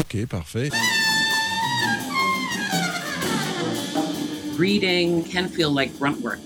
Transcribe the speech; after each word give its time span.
Ok, 0.00 0.26
parfait. 0.26 0.72
Reading 4.56 5.22
can 5.24 5.46
feel 5.46 5.70
like 5.70 5.96
grunt 5.98 6.20
work. 6.22 6.40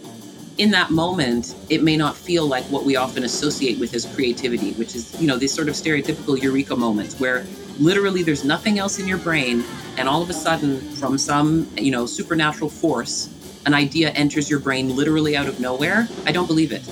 In 0.58 0.72
that 0.72 0.90
moment, 0.90 1.54
it 1.70 1.82
may 1.82 1.96
not 1.96 2.16
feel 2.16 2.46
like 2.46 2.64
what 2.64 2.84
we 2.84 2.96
often 2.96 3.22
associate 3.22 3.78
with 3.78 3.94
as 3.94 4.06
creativity, 4.06 4.72
which 4.72 4.96
is, 4.96 5.20
you 5.20 5.28
know, 5.28 5.36
these 5.36 5.52
sort 5.52 5.68
of 5.68 5.74
stereotypical 5.74 6.40
eureka 6.40 6.74
moments 6.74 7.18
where 7.20 7.46
literally 7.78 8.24
there's 8.24 8.44
nothing 8.44 8.80
else 8.80 8.98
in 8.98 9.06
your 9.06 9.18
brain 9.18 9.62
and 9.96 10.08
all 10.08 10.20
of 10.20 10.30
a 10.30 10.34
sudden 10.34 10.80
from 10.96 11.16
some, 11.16 11.68
you 11.76 11.92
know, 11.92 12.06
supernatural 12.06 12.70
force, 12.70 13.28
an 13.66 13.74
idea 13.74 14.10
enters 14.10 14.50
your 14.50 14.58
brain 14.58 14.94
literally 14.96 15.36
out 15.36 15.46
of 15.46 15.60
nowhere. 15.60 16.08
I 16.26 16.32
don't 16.32 16.46
believe 16.46 16.72
it. 16.72 16.82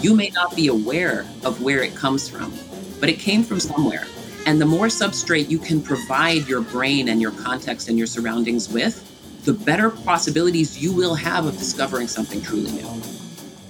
You 0.00 0.14
may 0.14 0.30
not 0.30 0.56
be 0.56 0.68
aware 0.68 1.26
of 1.44 1.62
where 1.62 1.82
it 1.82 1.94
comes 1.94 2.28
from, 2.30 2.52
but 2.98 3.10
it 3.10 3.18
came 3.18 3.42
from 3.42 3.60
somewhere. 3.60 4.06
And 4.48 4.58
the 4.58 4.64
more 4.64 4.86
substrate 4.86 5.50
you 5.50 5.58
can 5.58 5.82
provide 5.82 6.48
your 6.48 6.62
brain 6.62 7.10
and 7.10 7.20
your 7.20 7.32
context 7.32 7.90
and 7.90 7.98
your 7.98 8.06
surroundings 8.06 8.66
with, 8.66 8.96
the 9.44 9.52
better 9.52 9.90
possibilities 9.90 10.82
you 10.82 10.90
will 10.90 11.14
have 11.14 11.44
of 11.44 11.58
discovering 11.58 12.08
something 12.08 12.40
truly 12.40 12.72
new. 12.72 12.88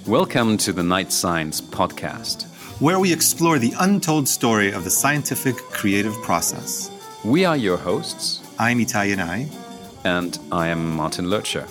Welcome 0.07 0.55
to 0.59 0.71
the 0.71 0.81
Night 0.81 1.11
Science 1.11 1.59
Podcast, 1.59 2.45
where 2.79 2.97
we 2.97 3.11
explore 3.11 3.59
the 3.59 3.73
untold 3.77 4.29
story 4.29 4.71
of 4.71 4.85
the 4.85 4.89
scientific 4.89 5.57
creative 5.57 6.13
process. 6.21 6.89
We 7.25 7.43
are 7.43 7.57
your 7.57 7.75
hosts. 7.75 8.39
I'm 8.57 8.79
Itai 8.79 9.13
Yanai. 9.13 9.53
And 10.05 10.39
I 10.49 10.69
am 10.69 10.95
Martin 10.95 11.25
Lercher. 11.25 11.67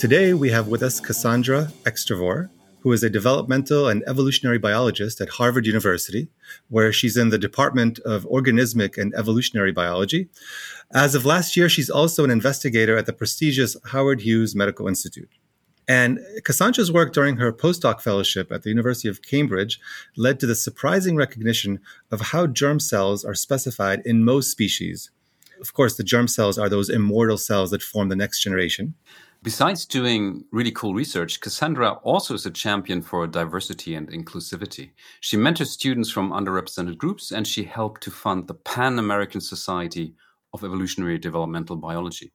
Today 0.00 0.34
we 0.34 0.50
have 0.50 0.66
with 0.66 0.82
us 0.82 0.98
Cassandra 0.98 1.70
Extavour, 1.84 2.48
who 2.86 2.92
is 2.92 3.02
a 3.02 3.10
developmental 3.10 3.88
and 3.88 4.04
evolutionary 4.06 4.58
biologist 4.58 5.20
at 5.20 5.28
Harvard 5.28 5.66
University, 5.66 6.28
where 6.68 6.92
she's 6.92 7.16
in 7.16 7.30
the 7.30 7.36
Department 7.36 7.98
of 8.04 8.22
Organismic 8.26 8.96
and 8.96 9.12
Evolutionary 9.16 9.72
Biology. 9.72 10.28
As 10.94 11.16
of 11.16 11.24
last 11.24 11.56
year, 11.56 11.68
she's 11.68 11.90
also 11.90 12.22
an 12.22 12.30
investigator 12.30 12.96
at 12.96 13.06
the 13.06 13.12
prestigious 13.12 13.76
Howard 13.86 14.20
Hughes 14.20 14.54
Medical 14.54 14.86
Institute. 14.86 15.28
And 15.88 16.20
Cassandra's 16.44 16.92
work 16.92 17.12
during 17.12 17.38
her 17.38 17.52
postdoc 17.52 18.00
fellowship 18.00 18.52
at 18.52 18.62
the 18.62 18.70
University 18.70 19.08
of 19.08 19.20
Cambridge 19.20 19.80
led 20.16 20.38
to 20.38 20.46
the 20.46 20.54
surprising 20.54 21.16
recognition 21.16 21.80
of 22.12 22.20
how 22.20 22.46
germ 22.46 22.78
cells 22.78 23.24
are 23.24 23.34
specified 23.34 24.00
in 24.04 24.24
most 24.24 24.52
species. 24.52 25.10
Of 25.60 25.74
course, 25.74 25.96
the 25.96 26.04
germ 26.04 26.28
cells 26.28 26.56
are 26.56 26.68
those 26.68 26.88
immortal 26.88 27.36
cells 27.36 27.72
that 27.72 27.82
form 27.82 28.10
the 28.10 28.14
next 28.14 28.44
generation. 28.44 28.94
Besides 29.46 29.86
doing 29.86 30.44
really 30.50 30.72
cool 30.72 30.92
research, 30.92 31.40
Cassandra 31.40 32.00
also 32.02 32.34
is 32.34 32.46
a 32.46 32.50
champion 32.50 33.00
for 33.00 33.28
diversity 33.28 33.94
and 33.94 34.10
inclusivity. 34.10 34.90
She 35.20 35.36
mentors 35.36 35.70
students 35.70 36.10
from 36.10 36.32
underrepresented 36.32 36.98
groups 36.98 37.30
and 37.30 37.46
she 37.46 37.62
helped 37.62 38.02
to 38.02 38.10
fund 38.10 38.48
the 38.48 38.54
Pan 38.54 38.98
American 38.98 39.40
Society 39.40 40.16
of 40.52 40.64
Evolutionary 40.64 41.18
Developmental 41.18 41.76
Biology. 41.76 42.32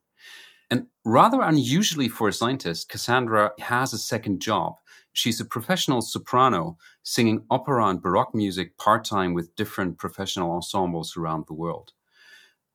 And 0.70 0.86
rather 1.04 1.42
unusually 1.42 2.08
for 2.08 2.28
a 2.28 2.32
scientist, 2.32 2.88
Cassandra 2.88 3.52
has 3.58 3.92
a 3.92 3.98
second 3.98 4.40
job. 4.40 4.76
She's 5.12 5.38
a 5.38 5.44
professional 5.44 6.00
soprano 6.00 6.78
singing 7.02 7.44
opera 7.50 7.88
and 7.88 8.00
baroque 8.00 8.34
music 8.34 8.78
part 8.78 9.04
time 9.04 9.34
with 9.34 9.54
different 9.54 9.98
professional 9.98 10.50
ensembles 10.52 11.14
around 11.18 11.44
the 11.46 11.52
world. 11.52 11.92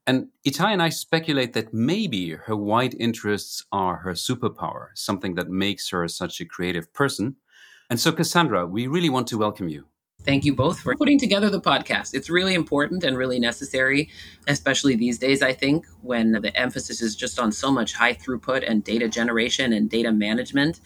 And 0.08 0.30
Itai 0.48 0.72
and 0.72 0.82
I 0.82 0.88
speculate 0.88 1.52
that 1.52 1.74
maybe 1.74 2.30
her 2.30 2.56
wide 2.56 2.96
interests 2.98 3.66
are 3.74 3.98
her 3.98 4.14
superpower, 4.14 4.88
something 4.96 5.36
that 5.36 5.50
makes 5.50 5.90
her 5.90 6.08
such 6.08 6.40
a 6.40 6.46
creative 6.46 6.94
person. 6.94 7.36
And 7.90 8.00
so, 8.00 8.14
Cassandra, 8.14 8.66
we 8.66 8.88
really 8.88 9.10
want 9.10 9.28
to 9.28 9.38
welcome 9.38 9.68
you. 9.68 9.84
Thank 10.24 10.46
you 10.46 10.56
both 10.56 10.80
for 10.80 10.96
putting 10.96 11.20
together 11.20 11.50
the 11.50 11.60
podcast. 11.60 12.14
It's 12.14 12.30
really 12.30 12.54
important 12.54 13.04
and 13.04 13.18
really 13.18 13.38
necessary, 13.38 14.10
especially 14.48 14.96
these 14.96 15.20
days, 15.20 15.42
I 15.42 15.52
think, 15.52 15.86
when 16.02 16.32
the 16.32 16.58
emphasis 16.58 17.02
is 17.02 17.14
just 17.14 17.38
on 17.38 17.52
so 17.52 17.70
much 17.70 17.94
high 17.94 18.14
throughput 18.14 18.64
and 18.66 18.86
data 18.86 19.10
generation 19.10 19.74
and 19.74 19.90
data 19.90 20.14
management. 20.14 20.80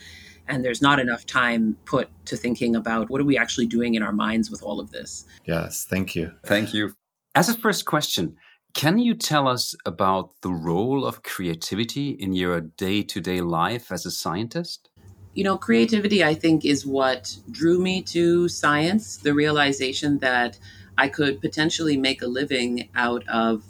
And 0.48 0.66
there's 0.66 0.82
not 0.82 1.00
enough 1.00 1.28
time 1.28 1.78
put 1.86 2.10
to 2.26 2.36
thinking 2.36 2.76
about 2.76 3.12
what 3.12 3.22
are 3.22 3.26
we 3.26 3.38
actually 3.38 3.68
doing 3.68 3.94
in 3.94 4.02
our 4.02 4.12
minds 4.12 4.50
with 4.50 4.64
all 4.64 4.80
of 4.80 4.90
this. 4.90 5.26
Yes, 5.46 5.86
thank 5.88 6.16
you. 6.16 6.34
Thank 6.44 6.74
you. 6.74 6.96
As 7.36 7.50
a 7.50 7.54
first 7.54 7.86
question, 7.86 8.36
can 8.74 9.00
you 9.00 9.14
tell 9.14 9.48
us 9.48 9.76
about 9.86 10.42
the 10.42 10.52
role 10.52 11.06
of 11.06 11.24
creativity 11.24 12.10
in 12.10 12.34
your 12.34 12.62
day 12.62 13.04
to 13.04 13.22
day 13.22 13.42
life 13.42 13.92
as 13.92 14.06
a 14.06 14.12
scientist? 14.12 14.90
You 15.34 15.44
know, 15.44 15.58
creativity, 15.58 16.24
I 16.24 16.34
think, 16.34 16.66
is 16.66 16.86
what 16.86 17.38
drew 17.50 17.80
me 17.80 18.02
to 18.04 18.48
science 18.50 19.18
the 19.18 19.34
realization 19.34 20.20
that 20.20 20.60
I 20.98 21.08
could 21.08 21.40
potentially 21.42 21.96
make 21.96 22.22
a 22.22 22.28
living 22.28 22.90
out 22.96 23.28
of 23.30 23.64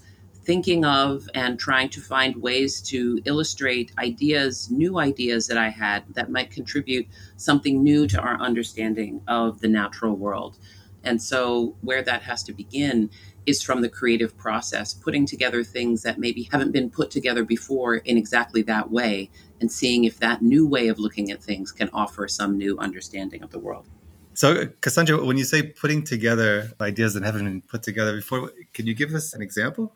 thinking 0.44 0.84
of 0.84 1.30
and 1.36 1.60
trying 1.60 1.90
to 1.90 2.02
find 2.02 2.36
ways 2.38 2.82
to 2.82 3.22
illustrate 3.26 3.92
ideas, 4.00 4.72
new 4.72 5.00
ideas 5.00 5.48
that 5.48 5.58
I 5.58 5.70
had 5.70 6.04
that 6.16 6.32
might 6.32 6.50
contribute 6.50 7.08
something 7.38 7.84
new 7.84 8.08
to 8.08 8.20
our 8.20 8.40
understanding 8.40 9.22
of 9.28 9.62
the 9.62 9.68
natural 9.68 10.16
world. 10.16 10.58
And 11.04 11.22
so, 11.22 11.76
where 11.82 12.02
that 12.04 12.24
has 12.24 12.44
to 12.44 12.54
begin 12.54 13.10
is 13.46 13.62
from 13.62 13.82
the 13.82 13.90
creative 13.90 14.38
process, 14.38 14.94
putting 14.94 15.26
together 15.26 15.64
things 15.64 16.04
that 16.04 16.20
maybe 16.20 16.44
haven't 16.52 16.72
been 16.72 16.90
put 16.90 17.10
together 17.10 17.44
before 17.44 17.96
in 17.96 18.18
exactly 18.18 18.62
that 18.64 18.92
way, 18.92 19.30
and 19.60 19.72
seeing 19.72 20.04
if 20.04 20.20
that 20.20 20.42
new 20.42 20.68
way 20.68 20.88
of 20.88 21.00
looking 21.00 21.32
at 21.32 21.42
things 21.42 21.72
can 21.72 21.90
offer 21.94 22.28
some 22.28 22.58
new 22.58 22.78
understanding 22.78 23.42
of 23.44 23.52
the 23.52 23.60
world. 23.60 23.88
So, 24.34 24.68
Cassandra, 24.82 25.24
when 25.24 25.38
you 25.38 25.44
say 25.44 25.64
putting 25.64 26.04
together 26.04 26.72
ideas 26.80 27.14
that 27.16 27.24
haven't 27.24 27.46
been 27.46 27.62
put 27.62 27.84
together 27.84 28.16
before, 28.16 28.52
can 28.74 28.88
you 28.88 28.94
give 28.94 29.14
us 29.14 29.34
an 29.34 29.42
example? 29.42 29.94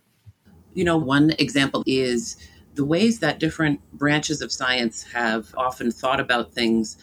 You 0.73 0.83
know, 0.83 0.97
one 0.97 1.31
example 1.39 1.83
is 1.85 2.35
the 2.73 2.83
ways 2.83 3.19
that 3.19 3.39
different 3.39 3.79
branches 3.93 4.41
of 4.41 4.51
science 4.51 5.03
have 5.03 5.53
often 5.55 5.91
thought 5.91 6.19
about 6.19 6.51
things 6.51 6.97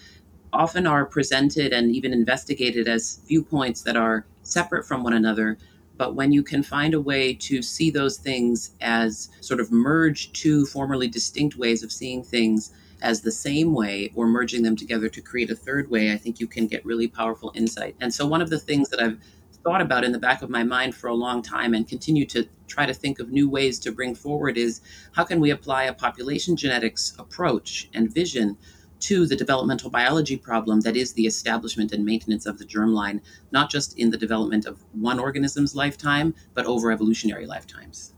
often 0.53 0.86
are 0.86 1.06
presented 1.06 1.72
and 1.72 1.94
even 1.97 2.12
investigated 2.12 2.86
as 2.86 3.20
viewpoints 3.26 3.82
that 3.82 3.97
are 3.97 4.26
separate 4.42 4.84
from 4.84 5.03
one 5.03 5.14
another 5.14 5.56
but 5.97 6.14
when 6.14 6.32
you 6.32 6.42
can 6.42 6.62
find 6.62 6.94
a 6.94 7.00
way 7.00 7.34
to 7.34 7.62
see 7.62 7.91
those 7.91 8.16
things 8.16 8.75
as 8.80 9.28
sort 9.41 9.60
of 9.60 9.70
merge 9.70 10.32
two 10.32 10.66
formerly 10.66 11.08
distinct 11.08 11.56
ways 11.56 11.82
of 11.82 11.92
seeing 11.92 12.22
things 12.22 12.72
as 13.03 13.20
the 13.20 13.32
same 13.32 13.75
way 13.75 14.12
or 14.14 14.26
merging 14.26 14.62
them 14.62 14.76
together 14.76 15.08
to 15.08 15.20
create 15.20 15.50
a 15.50 15.56
third 15.56 15.91
way, 15.91 16.12
I 16.12 16.16
think 16.16 16.41
you 16.41 16.47
can 16.47 16.66
get 16.66 16.84
really 16.86 17.08
powerful 17.08 17.53
insight. 17.54 17.97
And 18.00 18.14
so, 18.14 18.26
one 18.26 18.41
of 18.41 18.48
the 18.48 18.58
things 18.58 18.88
that 18.91 19.03
I've 19.03 19.19
thought 19.62 19.80
about 19.80 20.04
in 20.04 20.12
the 20.12 20.19
back 20.19 20.42
of 20.42 20.50
my 20.50 20.64
mind 20.64 20.94
for 20.94 21.08
a 21.08 21.14
long 21.14 21.42
time 21.42 21.75
and 21.75 21.86
continue 21.86 22.26
to 22.26 22.48
try 22.66 22.86
to 22.86 22.94
think 22.94 23.20
of 23.20 23.30
new 23.30 23.48
ways 23.48 23.78
to 23.80 23.92
bring 23.92 24.14
forward 24.14 24.56
is 24.56 24.80
how 25.12 25.24
can 25.24 25.41
we 25.41 25.50
apply 25.50 25.84
a 25.84 25.92
population 25.92 26.56
genetics 26.56 27.14
approach 27.19 27.88
and 27.94 28.12
vision 28.12 28.56
to 29.03 29.27
the 29.27 29.37
developmental 29.37 29.91
biology 29.91 30.37
problem 30.37 30.81
that 30.81 30.97
is 30.97 31.13
the 31.13 31.27
establishment 31.27 31.93
and 31.93 32.05
maintenance 32.05 32.47
of 32.47 32.59
the 32.59 32.65
germline, 32.65 33.21
not 33.51 33.71
just 33.71 33.99
in 33.99 34.11
the 34.11 34.17
development 34.17 34.67
of 34.67 34.83
one 34.93 35.19
organism's 35.19 35.75
lifetime, 35.75 36.35
but 36.55 36.67
over 36.67 36.91
evolutionary 36.91 37.47
lifetimes. 37.47 38.15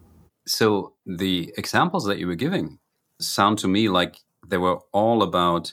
So, 0.47 0.95
the 1.07 1.55
examples 1.57 2.05
that 2.05 2.19
you 2.19 2.27
were 2.27 2.35
giving 2.35 2.79
sound 3.21 3.59
to 3.59 3.69
me 3.69 3.89
like 3.89 4.19
they 4.47 4.59
were 4.59 4.79
all 4.93 5.23
about 5.23 5.73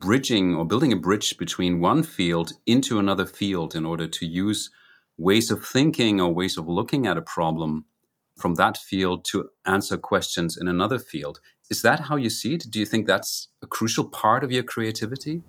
bridging 0.00 0.54
or 0.54 0.64
building 0.64 0.92
a 0.92 0.96
bridge 0.96 1.36
between 1.38 1.80
one 1.80 2.02
field 2.02 2.52
into 2.66 2.98
another 2.98 3.26
field 3.26 3.74
in 3.74 3.86
order 3.86 4.06
to 4.06 4.26
use 4.26 4.70
ways 5.16 5.50
of 5.50 5.64
thinking 5.64 6.20
or 6.20 6.32
ways 6.32 6.56
of 6.56 6.66
looking 6.66 7.06
at 7.06 7.18
a 7.18 7.22
problem 7.22 7.84
from 8.40 8.54
that 8.56 8.78
field 8.78 9.24
to 9.26 9.48
answer 9.66 9.96
questions 9.96 10.56
in 10.56 10.68
another 10.68 10.98
field. 10.98 11.40
Is 11.70 11.82
that 11.82 12.00
how 12.00 12.16
you 12.16 12.30
see 12.30 12.54
it? 12.54 12.66
Do 12.68 12.80
you 12.80 12.86
think 12.86 13.06
that's 13.06 13.48
a 13.62 13.66
crucial 13.66 14.04
part 14.04 14.42
of 14.42 14.50
your 14.50 14.62
creativity? 14.62 15.42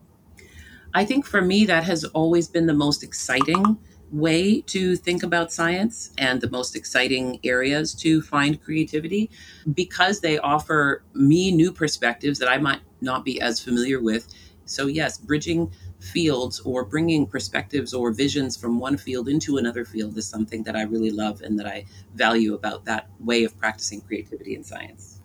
I 0.94 1.06
think 1.06 1.26
for 1.26 1.42
me, 1.42 1.66
that 1.66 1.84
has 1.86 2.04
always 2.06 2.48
been 2.48 2.66
the 2.66 2.74
most 2.74 3.02
exciting 3.04 3.78
way 4.12 4.62
to 4.62 4.98
think 4.98 5.24
about 5.24 5.52
science 5.52 6.12
and 6.18 6.42
the 6.42 6.50
most 6.50 6.76
exciting 6.76 7.40
areas 7.46 7.94
to 7.94 8.22
find 8.22 8.62
creativity 8.62 9.30
because 9.74 10.20
they 10.20 10.38
offer 10.40 11.04
me 11.14 11.52
new 11.52 11.72
perspectives 11.72 12.38
that 12.40 12.50
I 12.50 12.58
might 12.58 12.82
not 13.00 13.24
be 13.24 13.40
as 13.42 13.62
familiar 13.62 14.02
with. 14.02 14.28
So, 14.66 14.88
yes, 14.88 15.18
bridging 15.18 15.72
fields 16.02 16.60
or 16.62 16.84
bringing 16.84 17.26
perspectives 17.28 17.94
or 17.94 18.12
visions 18.12 18.58
from 18.58 18.80
one 18.80 18.98
field 18.98 19.28
into 19.28 19.58
another 19.58 19.86
field 19.86 20.18
is 20.18 20.28
something 20.28 20.64
that 20.64 20.76
I 20.76 20.84
really 20.84 21.12
love 21.12 21.42
and 21.42 21.60
that 21.60 21.68
I 21.68 21.86
value 22.16 22.54
about 22.54 22.86
that 22.86 23.08
way 23.20 23.44
of 23.44 23.58
practicing 23.60 24.02
creativity 24.02 24.56
in 24.56 24.64
science. 24.64 25.20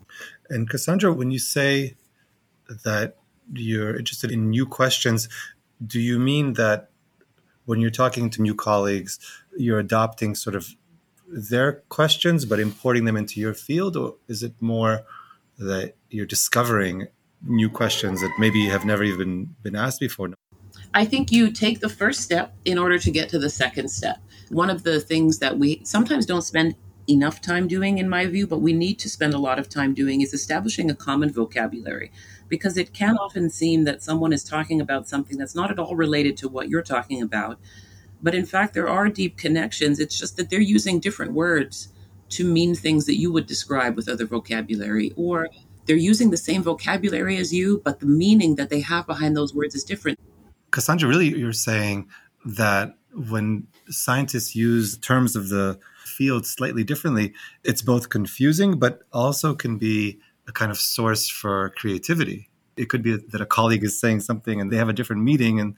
And 0.50 0.68
Cassandra, 0.68 1.12
when 1.12 1.30
you 1.30 1.38
say 1.38 1.96
that 2.84 3.16
you're 3.52 3.96
interested 3.96 4.30
in 4.30 4.50
new 4.50 4.66
questions, 4.66 5.28
do 5.84 6.00
you 6.00 6.18
mean 6.18 6.54
that 6.54 6.90
when 7.64 7.80
you're 7.80 7.90
talking 7.90 8.30
to 8.30 8.42
new 8.42 8.54
colleagues, 8.54 9.18
you're 9.56 9.78
adopting 9.78 10.34
sort 10.34 10.56
of 10.56 10.74
their 11.28 11.82
questions 11.88 12.44
but 12.44 12.60
importing 12.60 13.04
them 13.04 13.16
into 13.16 13.40
your 13.40 13.54
field, 13.54 13.96
or 13.96 14.16
is 14.28 14.42
it 14.42 14.54
more 14.60 15.02
that 15.58 15.94
you're 16.10 16.26
discovering 16.26 17.08
new 17.42 17.68
questions 17.68 18.20
that 18.20 18.32
maybe 18.38 18.66
have 18.66 18.84
never 18.84 19.02
even 19.02 19.54
been 19.62 19.76
asked 19.76 20.00
before? 20.00 20.30
I 20.96 21.04
think 21.04 21.30
you 21.30 21.50
take 21.50 21.80
the 21.80 21.90
first 21.90 22.22
step 22.22 22.54
in 22.64 22.78
order 22.78 22.98
to 22.98 23.10
get 23.10 23.28
to 23.28 23.38
the 23.38 23.50
second 23.50 23.90
step. 23.90 24.16
One 24.48 24.70
of 24.70 24.82
the 24.82 24.98
things 24.98 25.40
that 25.40 25.58
we 25.58 25.82
sometimes 25.84 26.24
don't 26.24 26.40
spend 26.40 26.74
enough 27.06 27.42
time 27.42 27.68
doing, 27.68 27.98
in 27.98 28.08
my 28.08 28.24
view, 28.24 28.46
but 28.46 28.62
we 28.62 28.72
need 28.72 28.98
to 29.00 29.10
spend 29.10 29.34
a 29.34 29.38
lot 29.38 29.58
of 29.58 29.68
time 29.68 29.92
doing 29.92 30.22
is 30.22 30.32
establishing 30.32 30.90
a 30.90 30.94
common 30.94 31.30
vocabulary 31.30 32.10
because 32.48 32.78
it 32.78 32.94
can 32.94 33.18
often 33.18 33.50
seem 33.50 33.84
that 33.84 34.02
someone 34.02 34.32
is 34.32 34.42
talking 34.42 34.80
about 34.80 35.06
something 35.06 35.36
that's 35.36 35.54
not 35.54 35.70
at 35.70 35.78
all 35.78 35.94
related 35.96 36.34
to 36.38 36.48
what 36.48 36.70
you're 36.70 36.80
talking 36.80 37.20
about. 37.20 37.58
But 38.22 38.34
in 38.34 38.46
fact, 38.46 38.72
there 38.72 38.88
are 38.88 39.10
deep 39.10 39.36
connections. 39.36 40.00
It's 40.00 40.18
just 40.18 40.38
that 40.38 40.48
they're 40.48 40.60
using 40.60 40.98
different 40.98 41.32
words 41.32 41.92
to 42.30 42.50
mean 42.50 42.74
things 42.74 43.04
that 43.04 43.18
you 43.18 43.30
would 43.30 43.46
describe 43.46 43.96
with 43.96 44.08
other 44.08 44.24
vocabulary, 44.24 45.12
or 45.14 45.50
they're 45.84 45.96
using 45.96 46.30
the 46.30 46.38
same 46.38 46.62
vocabulary 46.62 47.36
as 47.36 47.52
you, 47.52 47.82
but 47.84 48.00
the 48.00 48.06
meaning 48.06 48.54
that 48.54 48.70
they 48.70 48.80
have 48.80 49.06
behind 49.06 49.36
those 49.36 49.54
words 49.54 49.74
is 49.74 49.84
different. 49.84 50.18
Cassandra, 50.76 51.08
really, 51.08 51.28
you're 51.28 51.54
saying 51.54 52.06
that 52.44 52.98
when 53.14 53.66
scientists 53.88 54.54
use 54.54 54.98
terms 54.98 55.34
of 55.34 55.48
the 55.48 55.78
field 56.04 56.44
slightly 56.44 56.84
differently, 56.84 57.32
it's 57.64 57.80
both 57.80 58.10
confusing, 58.10 58.78
but 58.78 59.00
also 59.10 59.54
can 59.54 59.78
be 59.78 60.18
a 60.46 60.52
kind 60.52 60.70
of 60.70 60.76
source 60.76 61.30
for 61.30 61.70
creativity. 61.78 62.50
It 62.76 62.90
could 62.90 63.02
be 63.02 63.16
that 63.16 63.40
a 63.40 63.46
colleague 63.46 63.84
is 63.84 63.98
saying 63.98 64.20
something 64.20 64.60
and 64.60 64.70
they 64.70 64.76
have 64.76 64.90
a 64.90 64.92
different 64.92 65.22
meaning, 65.22 65.58
and 65.60 65.76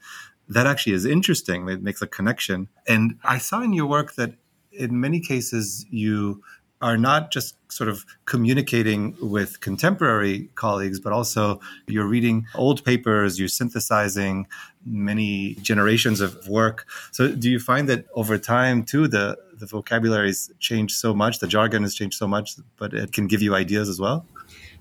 that 0.49 0.67
actually 0.67 0.95
is 0.95 1.05
interesting. 1.05 1.69
It 1.69 1.81
makes 1.81 2.01
a 2.01 2.07
connection. 2.07 2.67
And 2.85 3.17
I 3.23 3.37
saw 3.37 3.61
in 3.61 3.71
your 3.71 3.85
work 3.85 4.15
that 4.15 4.33
in 4.73 4.99
many 4.99 5.21
cases 5.21 5.85
you 5.89 6.43
are 6.81 6.97
not 6.97 7.31
just 7.31 7.55
sort 7.69 7.89
of 7.89 8.05
communicating 8.25 9.15
with 9.21 9.59
contemporary 9.61 10.49
colleagues, 10.55 10.99
but 10.99 11.13
also 11.13 11.59
you're 11.87 12.07
reading 12.07 12.47
old 12.55 12.83
papers, 12.83 13.39
you're 13.39 13.47
synthesizing 13.47 14.47
many 14.85 15.55
generations 15.55 16.19
of 16.19 16.47
work. 16.47 16.85
So, 17.11 17.31
do 17.31 17.49
you 17.49 17.59
find 17.59 17.87
that 17.89 18.05
over 18.15 18.37
time, 18.37 18.83
too, 18.83 19.07
the, 19.07 19.37
the 19.53 19.65
vocabulary's 19.65 20.51
changed 20.59 20.95
so 20.95 21.13
much, 21.13 21.39
the 21.39 21.47
jargon 21.47 21.83
has 21.83 21.93
changed 21.93 22.17
so 22.17 22.27
much, 22.27 22.55
but 22.77 22.93
it 22.93 23.11
can 23.11 23.27
give 23.27 23.41
you 23.41 23.55
ideas 23.55 23.87
as 23.87 23.99
well? 23.99 24.25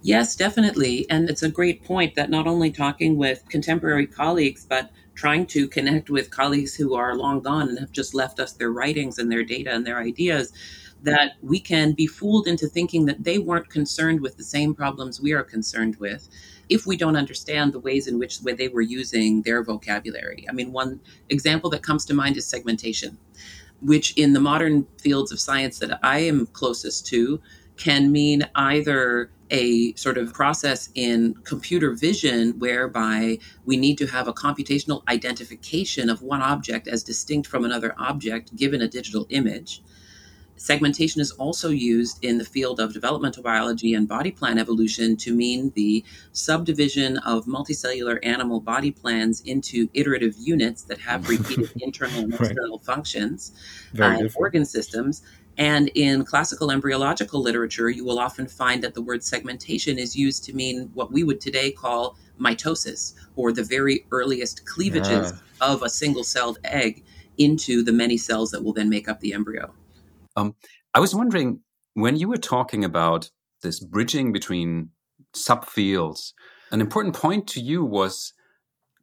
Yes, 0.01 0.37
definitely. 0.37 1.07
And 1.11 1.29
it's 1.29 1.43
a 1.43 1.51
great 1.51 1.85
point 1.85 2.15
that 2.15 2.31
not 2.31 2.47
only 2.47 2.71
talking 2.71 3.17
with 3.17 3.43
contemporary 3.49 4.07
colleagues, 4.07 4.65
but 4.65 4.91
trying 5.15 5.45
to 5.45 5.67
connect 5.67 6.09
with 6.09 6.31
colleagues 6.31 6.77
who 6.77 6.95
are 6.95 7.17
long 7.17 7.41
gone 7.41 7.69
and 7.69 7.79
have 7.81 7.91
just 7.91 8.15
left 8.15 8.39
us 8.39 8.53
their 8.53 8.71
writings 8.71 9.19
and 9.19 9.33
their 9.33 9.43
data 9.43 9.75
and 9.75 9.85
their 9.85 9.99
ideas 9.99 10.53
that 11.03 11.33
we 11.43 11.61
can 11.61 11.93
be 11.93 12.07
fooled 12.07 12.47
into 12.47 12.67
thinking 12.67 13.07
that 13.07 13.23
they 13.25 13.39
weren't 13.39 13.71
concerned 13.71 14.21
with 14.21 14.37
the 14.37 14.45
same 14.45 14.75
problems 14.75 15.21
we 15.21 15.33
are 15.33 15.45
concerned 15.45 15.97
with 15.97 16.29
if 16.69 16.87
we 16.87 16.97
don't 16.97 17.17
understand 17.17 17.73
the 17.73 17.81
ways 17.81 18.07
in 18.07 18.19
which 18.19 18.41
they 18.41 18.69
were 18.69 18.83
using 18.83 19.43
their 19.43 19.63
vocabulary. 19.63 20.45
I 20.49 20.53
mean, 20.53 20.73
one 20.73 21.01
example 21.29 21.71
that 21.71 21.83
comes 21.83 22.05
to 22.07 22.15
mind 22.15 22.37
is 22.37 22.47
segmentation, 22.47 23.19
which 23.81 24.17
in 24.17 24.33
the 24.33 24.41
modern 24.41 24.87
fields 24.99 25.33
of 25.33 25.41
science 25.41 25.79
that 25.79 25.99
I 26.03 26.21
am 26.21 26.47
closest 26.47 27.07
to 27.09 27.41
can 27.77 28.11
mean 28.11 28.45
either 28.55 29.31
a 29.51 29.95
sort 29.95 30.19
of 30.19 30.35
process 30.35 30.91
in 30.95 31.35
computer 31.45 31.93
vision 31.93 32.59
whereby 32.59 33.39
we 33.65 33.77
need 33.77 33.97
to 33.99 34.07
have 34.07 34.29
a 34.29 34.33
computational 34.33 35.03
identification 35.09 36.11
of 36.11 36.21
one 36.21 36.43
object 36.43 36.87
as 36.87 37.03
distinct 37.03 37.49
from 37.49 37.65
another 37.65 37.95
object 37.99 38.55
given 38.57 38.83
a 38.83 38.89
digital 38.89 39.27
image 39.31 39.83
Segmentation 40.59 41.21
is 41.21 41.31
also 41.33 41.71
used 41.71 42.23
in 42.25 42.37
the 42.37 42.45
field 42.45 42.81
of 42.81 42.93
developmental 42.93 43.45
biology 43.45 43.95
and 43.95 44.09
body 44.09 44.33
plan 44.33 44.59
evolution 44.59 45.17
to 45.17 45.33
mean 45.33 45.71
the 45.77 46.05
subdivision 46.33 47.17
of 47.19 47.47
multicellular 47.47 48.19
animal 48.25 48.61
body 48.61 48.91
plans 48.91 49.41
into 49.43 49.89
iterative 49.95 50.35
units 50.37 50.83
that 50.83 50.99
have 50.99 51.29
repeated 51.35 51.71
internal 51.81 52.25
and 52.25 52.35
external 52.35 52.77
right. 52.79 52.85
functions, 52.85 53.53
uh, 54.01 54.23
organ 54.35 54.65
systems. 54.65 55.23
And 55.57 55.91
in 55.95 56.25
classical 56.25 56.71
embryological 56.71 57.41
literature, 57.41 57.89
you 57.89 58.05
will 58.05 58.19
often 58.19 58.47
find 58.47 58.83
that 58.83 58.95
the 58.95 59.03
word 59.03 59.23
segmentation 59.25 59.99
is 59.99 60.17
used 60.17 60.45
to 60.45 60.53
mean 60.55 60.91
what 60.95 61.13
we 61.13 61.25
would 61.25 61.41
today 61.41 61.71
call 61.71 62.17
mitosis, 62.41 63.15
or 63.37 63.53
the 63.53 63.65
very 63.65 64.07
earliest 64.11 64.65
cleavages 64.67 65.33
ah. 65.61 65.73
of 65.73 65.83
a 65.83 65.91
single 65.91 66.25
celled 66.25 66.59
egg 66.65 67.05
into 67.39 67.83
the 67.83 67.93
many 67.93 68.17
cells 68.17 68.51
that 68.51 68.63
will 68.63 68.73
then 68.73 68.89
make 68.89 69.09
up 69.09 69.21
the 69.21 69.33
embryo. 69.33 69.73
Um, 70.39 70.55
I 70.95 71.01
was 71.01 71.17
wondering 71.17 71.61
when 71.95 72.17
you 72.17 72.29
were 72.29 72.37
talking 72.37 72.85
about 72.85 73.31
this 73.63 73.81
bridging 73.81 74.33
between 74.33 74.91
subfields, 75.35 76.33
an 76.71 76.81
important 76.81 77.17
point 77.17 77.49
to 77.49 77.61
you 77.61 77.85
was 77.85 78.33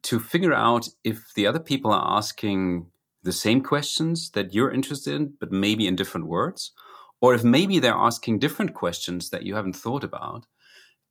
to 0.04 0.18
figure 0.18 0.54
out 0.54 0.88
if 1.04 1.34
the 1.34 1.46
other 1.46 1.58
people 1.58 1.92
are 1.92 2.16
asking 2.16 2.86
the 3.22 3.32
same 3.32 3.62
questions 3.62 4.30
that 4.30 4.54
you're 4.54 4.70
interested 4.70 5.14
in, 5.14 5.34
but 5.38 5.52
maybe 5.52 5.86
in 5.86 5.94
different 5.94 6.26
words, 6.26 6.72
or 7.20 7.34
if 7.34 7.44
maybe 7.44 7.78
they're 7.80 7.92
asking 7.92 8.38
different 8.38 8.72
questions 8.72 9.28
that 9.28 9.42
you 9.42 9.54
haven't 9.54 9.76
thought 9.76 10.04
about. 10.04 10.46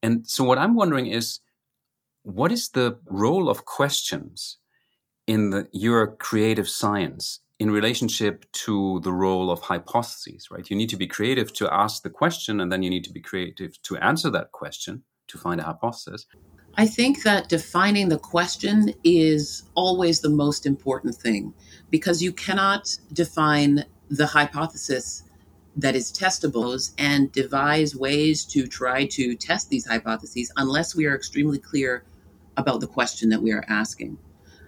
And 0.01 0.27
so, 0.27 0.43
what 0.43 0.57
I'm 0.57 0.75
wondering 0.75 1.05
is 1.05 1.39
what 2.23 2.51
is 2.51 2.69
the 2.69 2.97
role 3.05 3.47
of 3.47 3.65
questions 3.65 4.57
in 5.27 5.51
the, 5.51 5.67
your 5.71 6.15
creative 6.15 6.67
science? 6.67 7.41
In 7.59 7.71
relationship 7.71 8.45
to 8.51 8.99
the 9.01 9.13
role 9.13 9.49
of 9.49 9.61
hypotheses, 9.61 10.49
right? 10.51 10.69
You 10.69 10.75
need 10.75 10.89
to 10.89 10.97
be 10.97 11.07
creative 11.07 11.53
to 11.53 11.73
ask 11.73 12.03
the 12.03 12.09
question, 12.09 12.59
and 12.59 12.71
then 12.71 12.83
you 12.83 12.89
need 12.89 13.05
to 13.05 13.13
be 13.13 13.21
creative 13.21 13.81
to 13.83 13.97
answer 13.97 14.29
that 14.31 14.51
question 14.51 15.03
to 15.27 15.37
find 15.37 15.61
a 15.61 15.63
hypothesis. 15.63 16.25
I 16.77 16.85
think 16.85 17.23
that 17.23 17.47
defining 17.47 18.09
the 18.09 18.19
question 18.19 18.93
is 19.05 19.63
always 19.75 20.19
the 20.19 20.29
most 20.29 20.65
important 20.65 21.15
thing 21.15 21.53
because 21.89 22.21
you 22.21 22.33
cannot 22.33 22.97
define 23.13 23.85
the 24.09 24.27
hypothesis 24.27 25.23
that 25.77 25.95
is 25.95 26.11
testable 26.11 26.91
and 26.97 27.31
devise 27.31 27.95
ways 27.95 28.43
to 28.45 28.67
try 28.67 29.05
to 29.05 29.35
test 29.35 29.69
these 29.69 29.85
hypotheses 29.85 30.51
unless 30.57 30.95
we 30.95 31.05
are 31.05 31.15
extremely 31.15 31.59
clear 31.59 32.03
about 32.57 32.81
the 32.81 32.87
question 32.87 33.29
that 33.29 33.41
we 33.41 33.51
are 33.51 33.63
asking. 33.69 34.17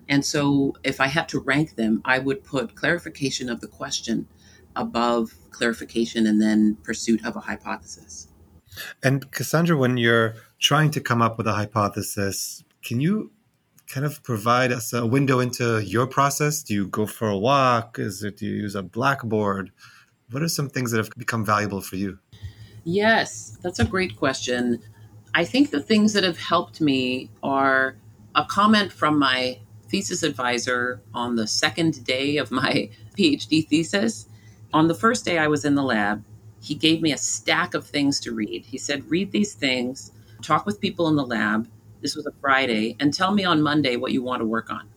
And 0.09 0.25
so, 0.25 0.75
if 0.83 1.01
I 1.01 1.07
had 1.07 1.27
to 1.29 1.39
rank 1.39 1.75
them, 1.75 2.01
I 2.05 2.19
would 2.19 2.43
put 2.43 2.75
clarification 2.75 3.49
of 3.49 3.59
the 3.59 3.67
question 3.67 4.27
above 4.75 5.33
clarification 5.51 6.27
and 6.27 6.41
then 6.41 6.77
pursuit 6.83 7.25
of 7.25 7.35
a 7.35 7.41
hypothesis. 7.41 8.27
And 9.03 9.29
Cassandra, 9.31 9.75
when 9.75 9.97
you're 9.97 10.35
trying 10.59 10.91
to 10.91 11.01
come 11.01 11.21
up 11.21 11.37
with 11.37 11.47
a 11.47 11.53
hypothesis, 11.53 12.63
can 12.83 12.99
you 12.99 13.31
kind 13.87 14.05
of 14.05 14.21
provide 14.23 14.71
us 14.71 14.93
a 14.93 15.05
window 15.05 15.39
into 15.39 15.83
your 15.83 16.07
process? 16.07 16.61
Do 16.63 16.73
you 16.73 16.87
go 16.87 17.05
for 17.05 17.27
a 17.27 17.37
walk? 17.37 17.97
Is 17.99 18.23
it 18.23 18.37
do 18.37 18.45
you 18.45 18.55
use 18.55 18.75
a 18.75 18.83
blackboard? 18.83 19.71
What 20.31 20.43
are 20.43 20.49
some 20.49 20.69
things 20.69 20.91
that 20.91 20.97
have 20.97 21.09
become 21.17 21.45
valuable 21.45 21.81
for 21.81 21.95
you? 21.95 22.19
Yes, 22.83 23.57
that's 23.61 23.79
a 23.79 23.85
great 23.85 24.15
question. 24.17 24.81
I 25.33 25.45
think 25.45 25.71
the 25.71 25.81
things 25.81 26.13
that 26.13 26.23
have 26.23 26.37
helped 26.37 26.81
me 26.81 27.29
are 27.43 27.97
a 28.35 28.45
comment 28.45 28.91
from 28.91 29.19
my 29.19 29.59
thesis 29.89 30.23
advisor 30.23 31.01
on 31.13 31.35
the 31.35 31.47
second 31.47 32.03
day 32.05 32.37
of 32.37 32.51
my 32.51 32.89
PhD 33.17 33.67
thesis. 33.67 34.27
On 34.73 34.87
the 34.87 34.95
first 34.95 35.25
day 35.25 35.37
I 35.37 35.47
was 35.47 35.65
in 35.65 35.75
the 35.75 35.83
lab, 35.83 36.23
he 36.61 36.75
gave 36.75 37.01
me 37.01 37.11
a 37.13 37.17
stack 37.17 37.73
of 37.73 37.85
things 37.85 38.19
to 38.21 38.31
read. 38.31 38.65
He 38.65 38.77
said, 38.77 39.09
Read 39.09 39.31
these 39.31 39.53
things, 39.53 40.11
talk 40.41 40.65
with 40.65 40.81
people 40.81 41.07
in 41.07 41.15
the 41.15 41.25
lab. 41.25 41.69
This 42.01 42.15
was 42.15 42.25
a 42.25 42.31
Friday, 42.41 42.95
and 42.99 43.13
tell 43.13 43.31
me 43.31 43.43
on 43.43 43.61
Monday 43.61 43.95
what 43.95 44.11
you 44.11 44.21
want 44.21 44.41
to 44.41 44.45
work 44.45 44.69
on. 44.69 44.87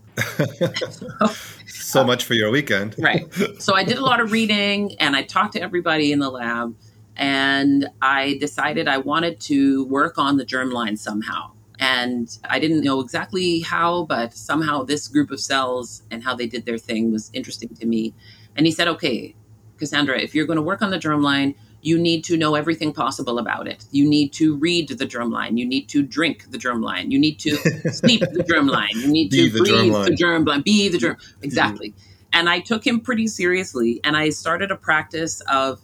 so, 0.91 1.09
so 1.67 2.05
much 2.05 2.25
for 2.25 2.35
your 2.35 2.51
weekend. 2.51 2.95
right. 2.99 3.33
So 3.59 3.75
I 3.75 3.85
did 3.85 3.99
a 3.99 4.05
lot 4.05 4.21
of 4.21 4.33
reading 4.33 4.95
and 5.01 5.17
I 5.17 5.23
talked 5.23 5.55
to 5.55 5.63
everybody 5.63 6.13
in 6.13 6.19
the 6.19 6.31
lab 6.31 6.77
and 7.17 7.89
I 8.03 8.37
decided 8.41 8.89
I 8.89 8.99
wanted 8.99 9.41
to 9.43 9.85
work 9.87 10.19
on 10.19 10.37
the 10.37 10.45
germline 10.45 10.99
somehow. 10.99 11.53
And 11.81 12.29
I 12.49 12.59
didn't 12.59 12.83
know 12.83 13.01
exactly 13.01 13.61
how, 13.61 14.05
but 14.05 14.35
somehow 14.35 14.83
this 14.83 15.09
group 15.09 15.31
of 15.31 15.41
cells 15.41 16.03
and 16.11 16.23
how 16.23 16.35
they 16.35 16.47
did 16.47 16.67
their 16.67 16.77
thing 16.77 17.11
was 17.11 17.31
interesting 17.33 17.71
to 17.77 17.87
me. 17.87 18.15
And 18.55 18.67
he 18.67 18.73
said, 18.73 18.87
okay, 18.87 19.35
Cassandra, 19.79 20.21
if 20.21 20.35
you're 20.35 20.45
going 20.45 20.59
to 20.59 20.63
work 20.63 20.83
on 20.83 20.91
the 20.91 20.99
germline, 20.99 21.55
you 21.81 21.99
need 21.99 22.23
to 22.25 22.37
know 22.37 22.55
everything 22.55 22.93
possible 22.93 23.39
about 23.39 23.67
it. 23.67 23.87
You 23.91 24.07
need 24.07 24.35
to 24.35 24.57
read 24.57 24.91
the 24.91 25.07
germline. 25.07 25.57
You 25.57 25.65
need 25.65 25.89
to 25.89 26.03
drink 26.03 26.51
the 26.51 26.59
germline. 26.59 27.11
You 27.11 27.19
need 27.19 27.39
to 27.41 27.57
sleep 27.91 28.21
the 28.21 28.45
germline. 28.45 28.93
You 28.93 29.09
need 29.09 29.31
to 29.31 29.49
the 29.49 29.59
breathe 29.61 29.93
germline. 29.93 30.05
the 30.05 30.17
germline. 30.17 30.65
Be 30.65 30.91
the 30.91 30.99
germ. 30.99 31.17
Mm-hmm. 31.17 31.45
Exactly. 31.45 31.95
And 32.35 32.51
I 32.51 32.61
took 32.61 32.87
him 32.87 33.01
pretty 33.01 33.27
seriously. 33.27 34.01
And 34.05 34.19
I 34.19 34.29
started 34.29 34.71
a 34.71 34.77
practice 34.77 35.41
of, 35.51 35.81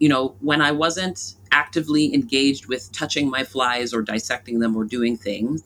you 0.00 0.08
know, 0.08 0.34
when 0.40 0.60
I 0.60 0.72
wasn't 0.72 1.36
actively 1.56 2.12
engaged 2.12 2.66
with 2.66 2.92
touching 2.92 3.30
my 3.30 3.42
flies 3.42 3.94
or 3.94 4.02
dissecting 4.02 4.58
them 4.58 4.76
or 4.76 4.84
doing 4.84 5.16
things, 5.16 5.64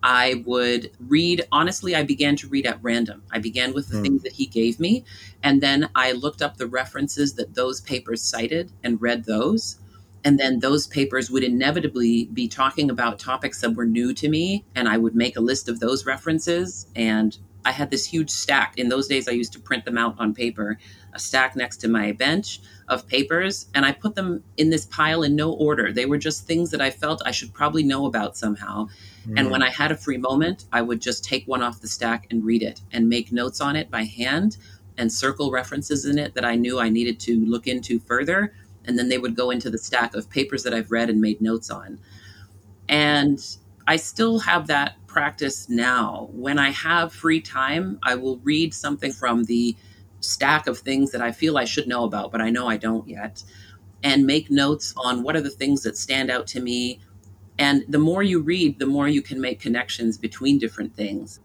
I 0.00 0.44
would 0.46 0.92
read. 1.00 1.46
Honestly, 1.50 1.96
I 1.96 2.04
began 2.04 2.36
to 2.36 2.46
read 2.46 2.64
at 2.64 2.78
random. 2.80 3.24
I 3.32 3.40
began 3.40 3.74
with 3.74 3.88
the 3.88 3.98
mm. 3.98 4.02
things 4.02 4.22
that 4.22 4.34
he 4.34 4.46
gave 4.46 4.78
me, 4.78 5.04
and 5.42 5.60
then 5.60 5.90
I 5.96 6.12
looked 6.12 6.42
up 6.42 6.56
the 6.56 6.68
references 6.68 7.34
that 7.34 7.54
those 7.54 7.80
papers 7.80 8.22
cited 8.22 8.70
and 8.84 9.02
read 9.02 9.24
those. 9.24 9.78
And 10.24 10.38
then 10.38 10.60
those 10.60 10.86
papers 10.86 11.28
would 11.32 11.42
inevitably 11.42 12.26
be 12.26 12.46
talking 12.46 12.88
about 12.88 13.18
topics 13.18 13.60
that 13.60 13.74
were 13.74 13.84
new 13.84 14.14
to 14.14 14.28
me, 14.28 14.64
and 14.76 14.88
I 14.88 14.96
would 14.96 15.16
make 15.16 15.36
a 15.36 15.40
list 15.40 15.68
of 15.68 15.80
those 15.80 16.06
references 16.06 16.86
and 16.94 17.36
I 17.64 17.72
had 17.72 17.90
this 17.90 18.06
huge 18.06 18.30
stack. 18.30 18.78
In 18.78 18.88
those 18.88 19.06
days, 19.06 19.28
I 19.28 19.32
used 19.32 19.52
to 19.52 19.60
print 19.60 19.84
them 19.84 19.98
out 19.98 20.16
on 20.18 20.34
paper, 20.34 20.78
a 21.12 21.18
stack 21.18 21.56
next 21.56 21.78
to 21.78 21.88
my 21.88 22.12
bench 22.12 22.60
of 22.88 23.06
papers, 23.06 23.66
and 23.74 23.84
I 23.84 23.92
put 23.92 24.14
them 24.14 24.42
in 24.56 24.70
this 24.70 24.86
pile 24.86 25.22
in 25.22 25.36
no 25.36 25.52
order. 25.52 25.92
They 25.92 26.06
were 26.06 26.18
just 26.18 26.46
things 26.46 26.70
that 26.70 26.80
I 26.80 26.90
felt 26.90 27.22
I 27.24 27.30
should 27.30 27.52
probably 27.52 27.82
know 27.82 28.06
about 28.06 28.36
somehow. 28.36 28.88
Mm. 29.26 29.38
And 29.38 29.50
when 29.50 29.62
I 29.62 29.70
had 29.70 29.92
a 29.92 29.96
free 29.96 30.18
moment, 30.18 30.64
I 30.72 30.82
would 30.82 31.00
just 31.00 31.24
take 31.24 31.46
one 31.46 31.62
off 31.62 31.80
the 31.80 31.88
stack 31.88 32.26
and 32.30 32.44
read 32.44 32.62
it 32.62 32.80
and 32.92 33.08
make 33.08 33.32
notes 33.32 33.60
on 33.60 33.76
it 33.76 33.90
by 33.90 34.04
hand 34.04 34.56
and 34.98 35.12
circle 35.12 35.50
references 35.50 36.04
in 36.04 36.18
it 36.18 36.34
that 36.34 36.44
I 36.44 36.54
knew 36.56 36.78
I 36.78 36.88
needed 36.88 37.18
to 37.20 37.44
look 37.46 37.66
into 37.66 37.98
further. 37.98 38.52
And 38.84 38.98
then 38.98 39.08
they 39.08 39.18
would 39.18 39.36
go 39.36 39.50
into 39.50 39.70
the 39.70 39.78
stack 39.78 40.14
of 40.14 40.28
papers 40.28 40.64
that 40.64 40.74
I've 40.74 40.90
read 40.90 41.08
and 41.08 41.20
made 41.20 41.40
notes 41.40 41.70
on. 41.70 41.98
And 42.88 43.38
I 43.86 43.96
still 43.96 44.40
have 44.40 44.66
that 44.66 44.96
practice 45.06 45.68
now. 45.68 46.28
When 46.32 46.58
I 46.58 46.70
have 46.70 47.12
free 47.12 47.40
time, 47.40 47.98
I 48.02 48.16
will 48.16 48.38
read 48.38 48.74
something 48.74 49.12
from 49.12 49.44
the 49.44 49.76
stack 50.22 50.66
of 50.66 50.78
things 50.78 51.10
that 51.12 51.20
I 51.20 51.32
feel 51.32 51.58
I 51.58 51.64
should 51.64 51.86
know 51.86 52.04
about, 52.04 52.32
but 52.32 52.40
I 52.40 52.50
know 52.50 52.66
I 52.68 52.76
don't 52.76 53.06
yet, 53.06 53.42
and 54.02 54.26
make 54.26 54.50
notes 54.50 54.94
on 54.96 55.22
what 55.22 55.36
are 55.36 55.40
the 55.40 55.50
things 55.50 55.82
that 55.82 55.96
stand 55.96 56.30
out 56.30 56.46
to 56.48 56.60
me. 56.60 57.00
And 57.58 57.84
the 57.88 57.98
more 57.98 58.22
you 58.22 58.40
read, 58.40 58.78
the 58.78 58.86
more 58.86 59.08
you 59.08 59.22
can 59.22 59.40
make 59.40 59.60
connections 59.60 60.18
between 60.18 60.58
different 60.58 60.96
things. 60.96 61.40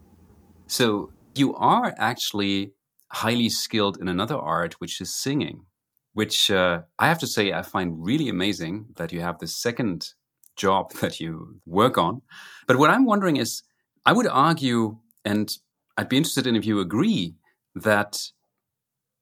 So 0.67 1.11
you 1.35 1.53
are 1.55 1.93
actually 1.97 2.73
highly 3.11 3.49
skilled 3.49 3.97
in 3.99 4.07
another 4.07 4.37
art, 4.37 4.73
which 4.79 4.99
is 4.99 5.13
singing, 5.15 5.65
which 6.13 6.51
uh, 6.51 6.81
I 6.99 7.07
have 7.07 7.19
to 7.19 7.27
say 7.27 7.53
I 7.53 7.61
find 7.61 8.03
really 8.03 8.29
amazing 8.29 8.87
that 8.95 9.11
you 9.11 9.21
have 9.21 9.39
this 9.39 9.55
second 9.55 10.13
job 10.55 10.93
that 11.01 11.19
you 11.19 11.59
work 11.65 11.97
on. 11.97 12.21
But 12.67 12.77
what 12.77 12.89
I'm 12.89 13.05
wondering 13.05 13.37
is, 13.37 13.63
I 14.05 14.13
would 14.13 14.27
argue, 14.27 14.99
and 15.25 15.49
I'd 15.97 16.09
be 16.09 16.17
interested 16.17 16.47
in 16.47 16.55
if 16.55 16.65
you 16.65 16.79
agree, 16.79 17.35
that 17.75 18.19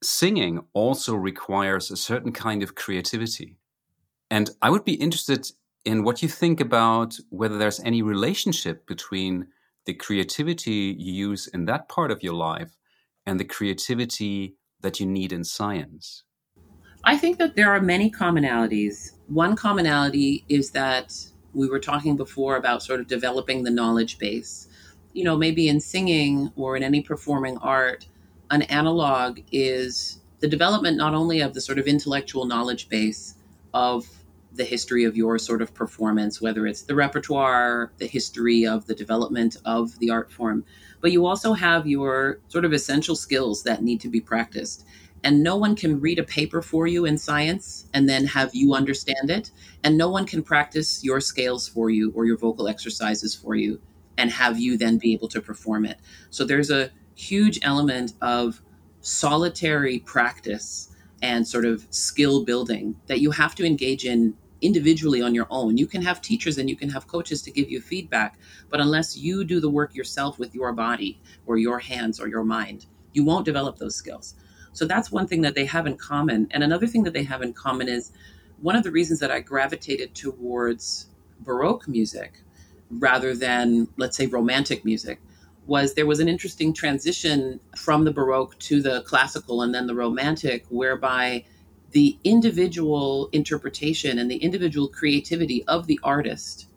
singing 0.06 0.66
also 0.74 1.16
requires 1.16 1.92
a 1.92 1.98
certain 1.98 2.32
kind 2.32 2.64
of 2.64 2.76
creativity. 2.76 3.58
And 4.30 4.50
I 4.62 4.70
would 4.70 4.86
be 4.86 4.94
interested 4.94 5.52
in 5.84 6.04
what 6.04 6.22
you 6.22 6.30
think 6.30 6.60
about 6.60 7.18
whether 7.30 7.58
there's 7.58 7.80
any 7.82 8.02
relationship 8.02 8.88
between 8.88 9.48
the 9.86 9.94
creativity 9.94 10.96
you 10.98 11.14
use 11.14 11.48
in 11.48 11.66
that 11.66 11.88
part 11.88 12.12
of 12.12 12.24
your 12.24 12.34
life 12.34 12.76
and 13.26 13.40
the 13.40 13.46
creativity 13.46 14.56
that 14.82 15.00
you 15.00 15.06
need 15.06 15.32
in 15.32 15.44
science? 15.44 16.24
I 17.04 17.18
think 17.18 17.38
that 17.38 17.56
there 17.56 17.72
are 17.72 17.82
many 17.82 18.10
commonalities. 18.10 19.12
One 19.28 19.56
commonality 19.56 20.44
is 20.50 20.72
that 20.72 21.14
we 21.54 21.70
were 21.70 21.80
talking 21.80 22.16
before 22.16 22.56
about 22.56 22.84
sort 22.84 23.00
of 23.00 23.08
developing 23.08 23.64
the 23.64 23.72
knowledge 23.72 24.18
base. 24.18 24.68
You 25.14 25.24
know, 25.24 25.38
maybe 25.38 25.70
in 25.70 25.80
singing 25.80 26.52
or 26.56 26.76
in 26.76 26.84
any 26.84 27.02
performing 27.02 27.58
art, 27.58 28.08
an 28.52 28.64
analog 28.64 29.40
is 29.52 30.20
the 30.40 30.48
development 30.48 30.98
not 30.98 31.14
only 31.14 31.40
of 31.42 31.54
the 31.54 31.62
sort 31.62 31.80
of 31.80 31.88
intellectual 31.88 32.46
knowledge 32.46 32.90
base 32.90 33.36
of 33.74 34.08
the 34.54 34.64
history 34.64 35.04
of 35.04 35.18
your 35.18 35.38
sort 35.38 35.62
of 35.62 35.74
performance, 35.74 36.42
whether 36.42 36.66
it's 36.66 36.84
the 36.84 36.96
repertoire, 36.96 37.92
the 37.98 38.08
history 38.08 38.66
of 38.66 38.86
the 38.86 38.96
development 38.96 39.58
of 39.66 39.98
the 40.00 40.10
art 40.10 40.32
form, 40.32 40.64
but 41.02 41.12
you 41.12 41.26
also 41.26 41.54
have 41.54 41.86
your 41.86 42.40
sort 42.48 42.66
of 42.66 42.74
essential 42.74 43.16
skills 43.16 43.64
that 43.64 43.84
need 43.84 44.00
to 44.02 44.10
be 44.10 44.22
practiced. 44.22 44.86
And 45.24 45.42
no 45.42 45.58
one 45.58 45.76
can 45.76 46.00
read 46.00 46.20
a 46.20 46.24
paper 46.24 46.62
for 46.62 46.88
you 46.88 47.06
in 47.06 47.18
science 47.18 47.88
and 47.94 48.08
then 48.08 48.28
have 48.28 48.54
you 48.54 48.76
understand 48.76 49.32
it. 49.32 49.50
And 49.84 49.98
no 49.98 50.10
one 50.10 50.26
can 50.26 50.44
practice 50.44 51.04
your 51.04 51.20
scales 51.20 51.68
for 51.68 51.90
you 51.90 52.12
or 52.16 52.26
your 52.26 52.38
vocal 52.38 52.68
exercises 52.68 53.34
for 53.34 53.56
you 53.56 53.82
and 54.18 54.32
have 54.32 54.60
you 54.60 54.78
then 54.78 54.98
be 54.98 55.14
able 55.14 55.28
to 55.30 55.42
perform 55.42 55.86
it. 55.86 55.98
So 56.30 56.46
there's 56.46 56.70
a 56.70 56.92
huge 57.16 57.60
element 57.62 58.14
of 58.22 58.62
solitary 59.02 60.00
practice 60.00 60.96
and 61.22 61.48
sort 61.48 61.66
of 61.66 61.88
skill 61.90 62.44
building 62.44 62.96
that 63.08 63.22
you 63.22 63.32
have 63.32 63.56
to 63.56 63.66
engage 63.66 64.06
in 64.06 64.36
individually 64.62 65.22
on 65.22 65.36
your 65.36 65.48
own. 65.50 65.78
You 65.78 65.88
can 65.88 66.02
have 66.02 66.22
teachers 66.22 66.58
and 66.58 66.70
you 66.70 66.76
can 66.76 66.90
have 66.90 67.08
coaches 67.08 67.42
to 67.44 67.52
give 67.52 67.70
you 67.70 67.82
feedback, 67.82 68.38
but 68.70 68.80
unless 68.80 69.18
you 69.18 69.44
do 69.44 69.60
the 69.60 69.70
work 69.70 69.96
yourself 69.96 70.40
with 70.40 70.56
your 70.56 70.74
body 70.74 71.22
or 71.46 71.58
your 71.58 71.80
hands 71.80 72.20
or 72.20 72.28
your 72.28 72.44
mind, 72.44 72.86
you 73.14 73.24
won't 73.24 73.46
develop 73.46 73.78
those 73.78 73.96
skills. 73.96 74.36
So 74.74 74.86
that's 74.86 75.12
one 75.12 75.28
thing 75.28 75.42
that 75.42 75.56
they 75.56 75.66
have 75.66 75.88
in 75.88 75.98
common. 75.98 76.48
And 76.52 76.64
another 76.64 76.88
thing 76.88 77.04
that 77.04 77.14
they 77.14 77.24
have 77.24 77.42
in 77.42 77.54
common 77.54 77.88
is 77.88 78.12
one 78.62 78.76
of 78.76 78.84
the 78.84 78.92
reasons 78.92 79.20
that 79.20 79.32
I 79.32 79.40
gravitated 79.40 80.16
towards 80.16 81.08
Baroque 81.40 81.88
music 81.88 82.42
rather 82.90 83.36
than, 83.36 83.88
let's 83.98 84.18
say, 84.18 84.26
romantic 84.26 84.84
music 84.84 85.20
was 85.66 85.94
there 85.94 86.06
was 86.06 86.20
an 86.20 86.28
interesting 86.28 86.74
transition 86.74 87.60
from 87.76 88.04
the 88.04 88.12
Baroque 88.12 88.58
to 88.60 88.82
the 88.82 89.02
classical 89.02 89.62
and 89.62 89.74
then 89.74 89.88
the 89.88 89.96
romantic, 89.96 90.66
whereby 90.70 91.44
the 91.92 92.18
individual 92.24 93.30
interpretation 93.32 94.20
and 94.20 94.30
the 94.30 94.38
individual 94.38 94.88
creativity 94.88 95.64
of 95.66 95.88
the 95.88 96.00
artist 96.04 96.68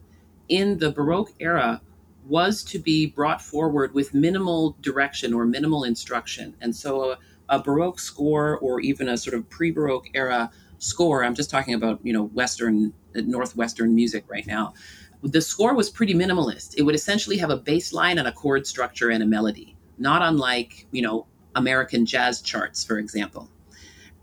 in 0.49 0.78
the 0.78 0.90
Baroque 0.90 1.33
era 1.40 1.80
was 2.26 2.62
to 2.62 2.78
be 2.78 3.07
brought 3.07 3.40
forward 3.40 3.95
with 3.95 4.14
minimal 4.14 4.76
direction 4.80 5.33
or 5.33 5.45
minimal 5.45 5.85
instruction. 5.85 6.54
And 6.61 6.76
so 6.76 7.12
a, 7.12 7.18
a 7.49 7.62
Baroque 7.62 7.99
score 7.99 8.59
or 8.59 8.80
even 8.80 9.09
a 9.09 9.16
sort 9.16 9.35
of 9.35 9.49
pre 9.49 9.71
Baroque 9.71 10.09
era 10.14 10.50
score, 10.78 11.25
I'm 11.25 11.35
just 11.35 11.50
talking 11.50 11.75
about, 11.75 12.00
you 12.02 12.12
know, 12.12 12.26
Western, 12.26 12.92
Northwestern 13.14 13.95
music 13.95 14.25
right 14.28 14.47
now. 14.47 14.75
The 15.22 15.40
score 15.40 15.75
was 15.75 15.90
pretty 15.90 16.14
minimalist. 16.14 16.75
It 16.76 16.82
would 16.82 16.94
essentially 16.94 17.38
have 17.38 17.50
a 17.50 17.56
bass 17.56 17.92
line 17.92 18.18
and 18.18 18.28
a 18.28 18.32
chord 18.32 18.66
structure 18.66 19.10
and 19.10 19.22
a 19.22 19.26
melody, 19.26 19.76
not 19.98 20.22
unlike, 20.22 20.87
you 20.92 21.02
know, 21.02 21.26
American 21.54 22.06
jazz 22.06 22.40
charts, 22.40 22.84
for 22.84 22.98
example. 22.98 23.50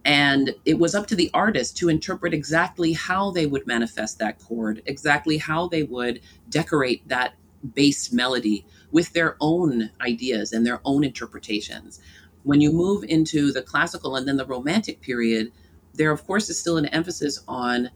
And 0.05 0.55
it 0.65 0.77
was 0.77 0.93
up 0.93 1.07
to 1.07 1.15
the 1.15 1.31
artist 1.33 1.75
to 1.77 1.89
interpret 1.89 2.33
exactly 2.33 2.93
how 2.93 3.31
they 3.31 3.47
would 3.47 3.65
manifest 3.65 4.19
that 4.19 4.39
chord, 4.39 4.83
exactly 4.85 5.37
how 5.37 5.67
they 5.67 5.83
would 5.83 6.21
decorate 6.49 7.07
that 7.09 7.33
bass 7.73 8.13
melody 8.13 8.65
with 8.91 9.11
their 9.13 9.35
own 9.41 9.89
ideas 10.01 10.53
and 10.53 10.65
their 10.65 10.79
own 10.85 11.03
interpretations. 11.03 11.99
When 12.43 12.61
you 12.61 12.71
move 12.71 13.03
into 13.03 13.51
the 13.51 13.63
classical 13.63 14.15
and 14.15 14.27
then 14.27 14.37
the 14.37 14.45
romantic 14.45 15.01
period, 15.01 15.51
there, 15.95 16.11
of 16.11 16.25
course, 16.27 16.49
is 16.49 16.59
still 16.59 16.77
an 16.77 16.85
emphasis 16.85 17.41
on 17.47 17.89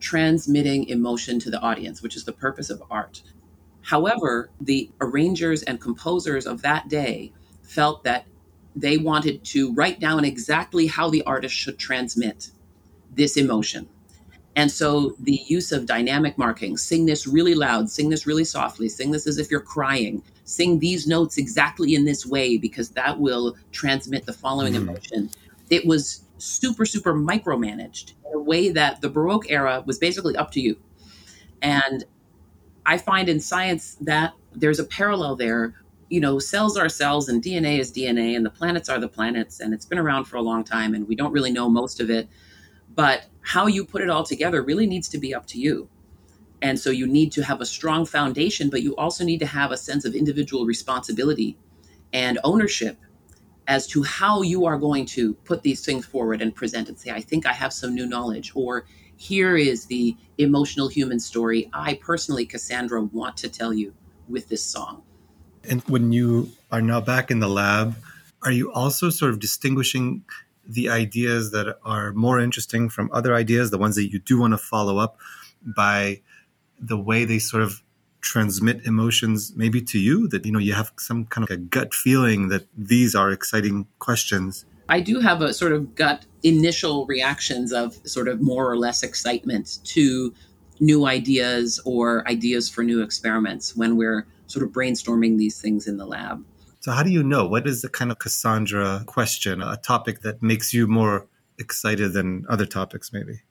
transmitting 0.00 0.88
emotion 0.88 1.38
to 1.40 1.50
the 1.50 1.60
audience, 1.60 2.02
which 2.02 2.16
is 2.16 2.24
the 2.24 2.32
purpose 2.32 2.70
of 2.70 2.82
art. 2.90 3.22
However, 3.82 4.50
the 4.60 4.90
arrangers 5.00 5.62
and 5.62 5.80
composers 5.80 6.46
of 6.46 6.62
that 6.62 6.88
day 6.88 7.32
felt 7.62 8.04
that 8.04 8.26
they 8.76 8.98
wanted 8.98 9.44
to 9.44 9.72
write 9.74 10.00
down 10.00 10.24
exactly 10.24 10.86
how 10.86 11.10
the 11.10 11.22
artist 11.22 11.54
should 11.54 11.78
transmit 11.78 12.50
this 13.14 13.36
emotion. 13.36 13.88
And 14.56 14.70
so 14.70 15.16
the 15.20 15.40
use 15.46 15.72
of 15.72 15.86
dynamic 15.86 16.36
marking, 16.36 16.76
sing 16.76 17.06
this 17.06 17.26
really 17.26 17.54
loud, 17.54 17.88
sing 17.88 18.10
this 18.10 18.26
really 18.26 18.44
softly, 18.44 18.88
sing 18.88 19.10
this 19.10 19.26
as 19.26 19.38
if 19.38 19.50
you're 19.50 19.60
crying, 19.60 20.22
sing 20.44 20.78
these 20.78 21.06
notes 21.06 21.38
exactly 21.38 21.94
in 21.94 22.04
this 22.04 22.26
way 22.26 22.58
because 22.58 22.90
that 22.90 23.18
will 23.18 23.56
transmit 23.70 24.26
the 24.26 24.32
following 24.32 24.74
mm. 24.74 24.78
emotion. 24.78 25.30
It 25.70 25.86
was 25.86 26.24
super, 26.40 26.84
super 26.84 27.14
micromanaged 27.14 28.14
in 28.26 28.34
a 28.34 28.40
way 28.40 28.70
that 28.70 29.00
the 29.00 29.08
Baroque 29.08 29.50
era 29.50 29.82
was 29.86 29.98
basically 29.98 30.36
up 30.36 30.50
to 30.52 30.60
you. 30.60 30.76
And 31.62 32.04
I 32.86 32.98
find 32.98 33.28
in 33.28 33.40
science 33.40 33.96
that 34.00 34.32
there's 34.52 34.78
a 34.78 34.84
parallel 34.84 35.36
there 35.36 35.74
you 36.10 36.20
know, 36.20 36.40
cells 36.40 36.76
are 36.76 36.88
cells 36.88 37.28
and 37.28 37.42
DNA 37.42 37.78
is 37.78 37.92
DNA 37.92 38.36
and 38.36 38.44
the 38.44 38.50
planets 38.50 38.88
are 38.88 38.98
the 38.98 39.08
planets 39.08 39.60
and 39.60 39.72
it's 39.72 39.86
been 39.86 39.98
around 39.98 40.24
for 40.24 40.36
a 40.36 40.42
long 40.42 40.64
time 40.64 40.92
and 40.92 41.06
we 41.06 41.14
don't 41.14 41.32
really 41.32 41.52
know 41.52 41.70
most 41.70 42.00
of 42.00 42.10
it. 42.10 42.28
But 42.94 43.26
how 43.42 43.68
you 43.68 43.84
put 43.84 44.02
it 44.02 44.10
all 44.10 44.24
together 44.24 44.60
really 44.60 44.88
needs 44.88 45.08
to 45.10 45.18
be 45.18 45.32
up 45.32 45.46
to 45.46 45.58
you. 45.58 45.88
And 46.62 46.78
so 46.78 46.90
you 46.90 47.06
need 47.06 47.30
to 47.32 47.44
have 47.44 47.60
a 47.60 47.66
strong 47.66 48.04
foundation, 48.04 48.68
but 48.68 48.82
you 48.82 48.94
also 48.96 49.24
need 49.24 49.38
to 49.38 49.46
have 49.46 49.70
a 49.70 49.76
sense 49.76 50.04
of 50.04 50.14
individual 50.14 50.66
responsibility 50.66 51.56
and 52.12 52.38
ownership 52.42 52.98
as 53.70 53.86
to 53.86 54.02
how 54.02 54.42
you 54.42 54.66
are 54.66 54.76
going 54.76 55.06
to 55.06 55.32
put 55.44 55.62
these 55.62 55.84
things 55.84 56.04
forward 56.04 56.42
and 56.42 56.52
present 56.52 56.88
and 56.88 56.98
say, 56.98 57.12
I 57.12 57.20
think 57.20 57.46
I 57.46 57.52
have 57.52 57.72
some 57.72 57.94
new 57.94 58.04
knowledge, 58.04 58.50
or 58.56 58.84
here 59.16 59.56
is 59.56 59.86
the 59.86 60.16
emotional 60.38 60.88
human 60.88 61.20
story 61.20 61.70
I 61.72 61.94
personally, 61.94 62.46
Cassandra, 62.46 63.00
want 63.00 63.36
to 63.36 63.48
tell 63.48 63.72
you 63.72 63.94
with 64.28 64.48
this 64.48 64.60
song. 64.60 65.04
And 65.62 65.82
when 65.82 66.12
you 66.12 66.50
are 66.72 66.82
now 66.82 67.00
back 67.00 67.30
in 67.30 67.38
the 67.38 67.48
lab, 67.48 67.94
are 68.42 68.50
you 68.50 68.72
also 68.72 69.08
sort 69.08 69.30
of 69.30 69.38
distinguishing 69.38 70.24
the 70.66 70.88
ideas 70.88 71.52
that 71.52 71.78
are 71.84 72.12
more 72.12 72.40
interesting 72.40 72.88
from 72.88 73.08
other 73.12 73.36
ideas, 73.36 73.70
the 73.70 73.78
ones 73.78 73.94
that 73.94 74.10
you 74.10 74.18
do 74.18 74.40
want 74.40 74.52
to 74.52 74.58
follow 74.58 74.98
up 74.98 75.16
by 75.62 76.22
the 76.80 76.98
way 76.98 77.24
they 77.24 77.38
sort 77.38 77.62
of 77.62 77.82
transmit 78.20 78.84
emotions 78.86 79.52
maybe 79.56 79.80
to 79.80 79.98
you 79.98 80.28
that 80.28 80.44
you 80.44 80.52
know 80.52 80.58
you 80.58 80.72
have 80.72 80.92
some 80.98 81.24
kind 81.26 81.44
of 81.44 81.50
a 81.50 81.56
gut 81.56 81.94
feeling 81.94 82.48
that 82.48 82.66
these 82.76 83.14
are 83.14 83.30
exciting 83.30 83.86
questions 83.98 84.64
i 84.88 85.00
do 85.00 85.20
have 85.20 85.40
a 85.40 85.52
sort 85.52 85.72
of 85.72 85.94
gut 85.94 86.24
initial 86.42 87.06
reactions 87.06 87.72
of 87.72 87.98
sort 88.04 88.28
of 88.28 88.40
more 88.40 88.70
or 88.70 88.76
less 88.76 89.02
excitement 89.02 89.78
to 89.84 90.32
new 90.80 91.06
ideas 91.06 91.80
or 91.84 92.26
ideas 92.28 92.68
for 92.68 92.82
new 92.82 93.02
experiments 93.02 93.76
when 93.76 93.96
we're 93.96 94.26
sort 94.46 94.64
of 94.64 94.72
brainstorming 94.72 95.38
these 95.38 95.60
things 95.60 95.86
in 95.86 95.98
the 95.98 96.06
lab. 96.06 96.44
So, 96.80 96.92
how 96.92 97.02
do 97.02 97.10
you 97.10 97.22
know? 97.22 97.46
What 97.46 97.66
is 97.66 97.82
the 97.82 97.88
kind 97.88 98.10
of 98.10 98.18
Cassandra 98.18 99.04
question, 99.06 99.62
a 99.62 99.76
topic 99.76 100.22
that 100.22 100.42
makes 100.42 100.72
you 100.72 100.86
more 100.86 101.26
excited 101.58 102.14
than 102.14 102.46
other 102.48 102.64
topics, 102.64 103.12
maybe? 103.12 103.42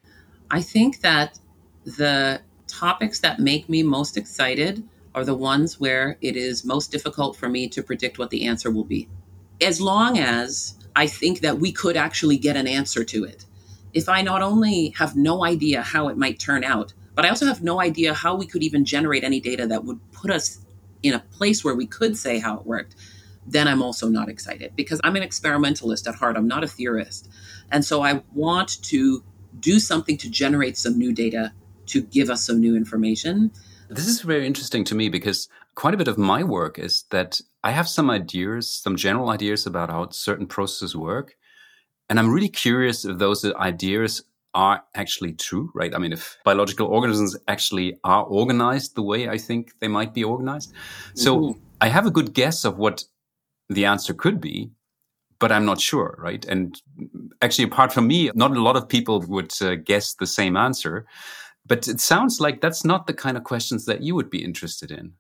I 0.50 0.64
think 0.64 1.02
that 1.02 1.40
the 1.86 2.42
topics 2.70 3.20
that 3.20 3.40
make 3.40 3.68
me 3.68 3.84
most 3.84 4.16
excited 4.18 4.84
are 5.16 5.26
the 5.26 5.36
ones 5.36 5.80
where 5.80 6.18
it 6.22 6.38
is 6.38 6.64
most 6.64 6.92
difficult 6.92 7.36
for 7.36 7.50
me 7.50 7.68
to 7.70 7.84
predict 7.84 8.20
what 8.20 8.30
the 8.30 8.46
answer 8.46 8.72
will 8.72 8.84
be. 8.84 9.10
As 9.62 9.82
long 9.82 10.18
as 10.18 10.76
I 10.96 11.08
think 11.08 11.42
that 11.42 11.60
we 11.60 11.72
could 11.72 11.98
actually 11.98 12.38
get 12.38 12.56
an 12.56 12.68
answer 12.68 13.04
to 13.04 13.24
it. 13.24 13.46
If 13.94 14.08
I 14.08 14.22
not 14.22 14.42
only 14.42 14.94
have 14.98 15.16
no 15.16 15.44
idea 15.44 15.82
how 15.82 16.10
it 16.10 16.18
might 16.18 16.40
turn 16.40 16.64
out, 16.64 16.94
but 17.16 17.26
I 17.26 17.30
also 17.30 17.48
have 17.48 17.64
no 17.64 17.82
idea 17.82 18.14
how 18.14 18.36
we 18.36 18.46
could 18.46 18.64
even 18.64 18.86
generate 18.86 19.24
any 19.24 19.40
data 19.40 19.68
that 19.68 19.84
would 19.84 20.00
put 20.12 20.32
us 20.32 20.60
in 21.04 21.14
a 21.14 21.20
place 21.20 21.64
where 21.64 21.76
we 21.76 21.86
could 21.86 22.18
say 22.18 22.40
how 22.40 22.58
it 22.58 22.66
worked, 22.66 22.96
then 23.48 23.68
I'm 23.68 23.82
also 23.82 24.08
not 24.08 24.30
excited 24.30 24.74
because 24.76 25.02
I'm 25.04 25.16
an 25.16 25.24
experimentalist 25.24 26.08
at 26.08 26.16
heart. 26.16 26.38
I'm 26.38 26.48
not 26.48 26.64
a 26.64 26.68
theorist. 26.68 27.30
And 27.72 27.84
so 27.84 28.02
I 28.02 28.22
want 28.34 28.82
to 28.84 29.24
do 29.60 29.80
something 29.80 30.18
to 30.18 30.30
generate 30.30 30.78
some 30.78 30.98
new 30.98 31.14
data 31.14 31.54
to 31.90 32.02
give 32.02 32.30
us 32.30 32.46
some 32.46 32.60
new 32.60 32.76
information. 32.76 33.52
This 33.90 34.08
is 34.08 34.22
very 34.22 34.46
interesting 34.46 34.84
to 34.86 34.96
me 34.96 35.10
because 35.10 35.50
quite 35.76 35.94
a 35.94 35.98
bit 35.98 36.08
of 36.08 36.18
my 36.18 36.44
work 36.44 36.78
is 36.78 37.04
that 37.10 37.42
I 37.64 37.72
have 37.72 37.88
some 37.88 38.10
ideas, 38.10 38.68
some 38.68 38.96
general 38.96 39.30
ideas 39.30 39.66
about 39.66 39.90
how 39.90 40.10
certain 40.10 40.46
processes 40.46 40.96
work. 40.96 41.36
And 42.10 42.20
I'm 42.20 42.32
really 42.32 42.50
curious 42.50 43.06
if 43.06 43.18
those 43.18 43.46
ideas 43.46 44.24
are 44.54 44.84
actually 44.96 45.34
true, 45.34 45.72
right? 45.76 45.94
I 45.94 46.00
mean, 46.00 46.14
if 46.14 46.38
biological 46.44 46.88
organisms 46.88 47.36
actually 47.48 47.98
are 48.04 48.24
organized 48.24 48.96
the 48.96 49.04
way 49.04 49.30
I 49.30 49.38
think 49.38 49.74
they 49.80 49.88
might 49.88 50.14
be 50.14 50.24
organized. 50.24 50.74
So 51.14 51.38
mm-hmm. 51.38 51.60
I 51.82 51.88
have 51.90 52.06
a 52.06 52.12
good 52.12 52.34
guess 52.34 52.66
of 52.66 52.78
what 52.78 53.04
the 53.70 53.86
answer 53.86 54.14
could 54.14 54.42
be, 54.42 54.72
but 55.40 55.52
I'm 55.52 55.66
not 55.66 55.80
sure, 55.80 56.18
right? 56.20 56.44
And 56.46 56.82
actually, 57.42 57.66
apart 57.66 57.94
from 57.94 58.08
me, 58.08 58.32
not 58.34 58.52
a 58.52 58.62
lot 58.62 58.76
of 58.76 58.90
people 58.90 59.22
would 59.22 59.54
uh, 59.62 59.76
guess 59.76 60.16
the 60.16 60.28
same 60.28 60.58
answer. 60.58 61.06
But 61.70 61.88
it 61.88 62.02
sounds 62.02 62.42
like 62.42 62.60
that's 62.60 62.84
not 62.84 63.08
the 63.08 63.14
kind 63.14 63.38
of 63.38 63.46
questions 63.46 63.86
that 63.86 64.02
you 64.02 64.16
would 64.16 64.30
be 64.30 64.44
interested 64.44 64.92
in, 64.92 65.14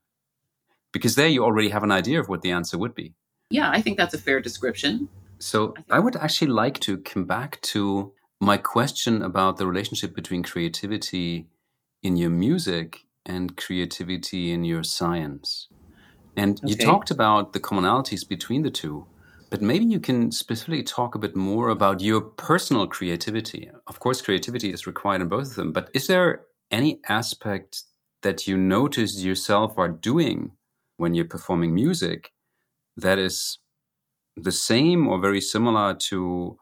because 0.91 1.15
there 1.15 1.29
you 1.29 1.45
already 1.45 1.69
have 1.69 1.83
an 1.83 1.91
idea 1.91 2.19
of 2.19 2.27
what 2.27 2.41
the 2.41 2.51
answer 2.51 2.77
would 2.77 2.95
be. 2.95 3.13
Yeah, 3.51 3.69
I 3.71 3.81
think 3.81 3.97
that's 3.97 4.15
a 4.15 4.17
fair 4.17 4.41
description. 4.41 5.07
So 5.37 5.73
I, 5.89 5.97
I 5.97 5.99
would 5.99 6.17
actually 6.17 6.51
like 6.51 6.79
to 6.81 6.97
come 6.97 7.23
back 7.25 7.61
to 7.73 8.11
my 8.41 8.57
question 8.57 9.21
about 9.21 9.57
the 9.57 9.67
relationship 9.67 10.15
between 10.15 10.43
creativity 10.43 11.47
in 12.03 12.17
your 12.17 12.31
music 12.31 13.05
and 13.25 13.55
creativity 13.55 14.51
in 14.51 14.63
your 14.63 14.83
science. 14.83 15.67
And 16.35 16.59
okay. 16.59 16.69
you 16.69 16.75
talked 16.75 17.11
about 17.11 17.53
the 17.53 17.59
commonalities 17.59 18.27
between 18.27 18.63
the 18.63 18.71
two, 18.71 19.05
but 19.49 19.61
maybe 19.61 19.85
you 19.85 19.99
can 19.99 20.31
specifically 20.31 20.83
talk 20.83 21.15
a 21.15 21.19
bit 21.19 21.35
more 21.35 21.69
about 21.69 22.01
your 22.01 22.21
personal 22.21 22.87
creativity. 22.87 23.69
Of 23.87 23.99
course, 23.99 24.21
creativity 24.21 24.71
is 24.71 24.85
required 24.85 25.21
in 25.21 25.27
both 25.27 25.49
of 25.49 25.55
them, 25.55 25.71
but 25.71 25.89
is 25.93 26.07
there 26.07 26.41
any 26.71 26.99
aspect 27.09 27.83
that 28.21 28.47
you 28.47 28.57
notice 28.57 29.23
yourself 29.23 29.77
are 29.77 29.89
doing 29.89 30.51
when 30.97 31.15
you're 31.15 31.25
performing 31.25 31.73
music 31.73 32.31
that 32.97 33.17
is 33.17 33.59
the 34.35 34.51
same 34.51 35.07
or 35.07 35.19
very 35.19 35.41
similar 35.41 35.95
to 35.95 36.57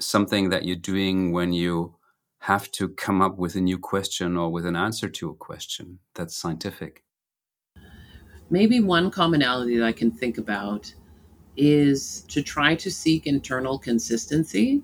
something 0.00 0.48
that 0.48 0.64
you're 0.64 0.76
doing 0.76 1.30
when 1.30 1.52
you 1.52 1.94
have 2.40 2.70
to 2.72 2.88
come 2.88 3.22
up 3.22 3.38
with 3.38 3.54
a 3.54 3.60
new 3.60 3.78
question 3.78 4.36
or 4.36 4.50
with 4.50 4.66
an 4.66 4.76
answer 4.76 5.08
to 5.08 5.30
a 5.30 5.34
question 5.34 5.98
that's 6.14 6.36
scientific? 6.36 7.04
Maybe 8.50 8.80
one 8.80 9.10
commonality 9.10 9.78
that 9.78 9.86
I 9.86 9.92
can 9.92 10.10
think 10.10 10.36
about 10.36 10.92
is 11.56 12.22
to 12.28 12.42
try 12.42 12.74
to 12.74 12.90
seek 12.90 13.26
internal 13.26 13.78
consistency. 13.78 14.82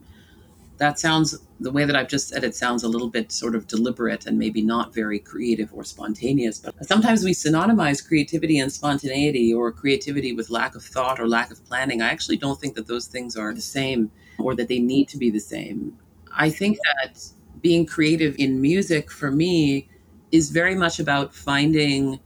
That 0.78 0.98
sounds, 0.98 1.38
the 1.60 1.70
way 1.70 1.84
that 1.84 1.94
I've 1.94 2.08
just 2.08 2.28
said 2.28 2.42
it 2.42 2.54
sounds 2.54 2.84
a 2.84 2.88
little 2.88 3.08
bit 3.08 3.30
sort 3.32 3.54
of 3.54 3.66
deliberate 3.66 4.26
and 4.26 4.38
maybe 4.38 4.62
not 4.62 4.94
very 4.94 5.18
creative 5.18 5.74
or 5.74 5.84
spontaneous. 5.84 6.58
But 6.58 6.86
sometimes 6.86 7.22
we 7.22 7.32
synonymize 7.32 8.06
creativity 8.06 8.58
and 8.58 8.72
spontaneity 8.72 9.52
or 9.52 9.72
creativity 9.72 10.32
with 10.32 10.48
lack 10.48 10.74
of 10.74 10.82
thought 10.82 11.20
or 11.20 11.28
lack 11.28 11.50
of 11.50 11.62
planning. 11.66 12.00
I 12.00 12.08
actually 12.08 12.38
don't 12.38 12.58
think 12.58 12.76
that 12.76 12.86
those 12.86 13.06
things 13.06 13.36
are 13.36 13.52
the 13.52 13.60
same 13.60 14.10
or 14.38 14.54
that 14.54 14.68
they 14.68 14.78
need 14.78 15.08
to 15.08 15.18
be 15.18 15.28
the 15.28 15.40
same. 15.40 15.98
I 16.32 16.48
think 16.48 16.78
that 16.84 17.20
being 17.60 17.84
creative 17.84 18.36
in 18.38 18.62
music 18.62 19.10
for 19.10 19.30
me 19.30 19.88
is 20.32 20.50
very 20.50 20.74
much 20.74 20.98
about 20.98 21.34
finding 21.34 22.20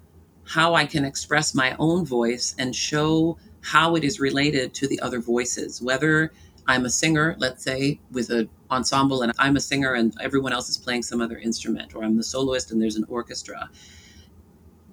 how 0.44 0.74
I 0.74 0.86
can 0.86 1.04
express 1.04 1.54
my 1.54 1.74
own 1.78 2.04
voice 2.04 2.54
and 2.58 2.76
show 2.76 3.38
how 3.64 3.96
it 3.96 4.04
is 4.04 4.20
related 4.20 4.74
to 4.74 4.86
the 4.86 5.00
other 5.00 5.20
voices, 5.20 5.80
whether 5.80 6.32
I'm 6.66 6.84
a 6.84 6.90
singer, 6.90 7.34
let's 7.38 7.64
say, 7.64 7.98
with 8.10 8.30
an 8.30 8.48
ensemble, 8.70 9.22
and 9.22 9.32
I'm 9.38 9.56
a 9.56 9.60
singer 9.60 9.94
and 9.94 10.14
everyone 10.20 10.52
else 10.52 10.68
is 10.68 10.76
playing 10.76 11.02
some 11.02 11.20
other 11.20 11.38
instrument, 11.38 11.94
or 11.94 12.04
I'm 12.04 12.16
the 12.16 12.22
soloist 12.22 12.70
and 12.70 12.80
there's 12.80 12.96
an 12.96 13.06
orchestra. 13.08 13.70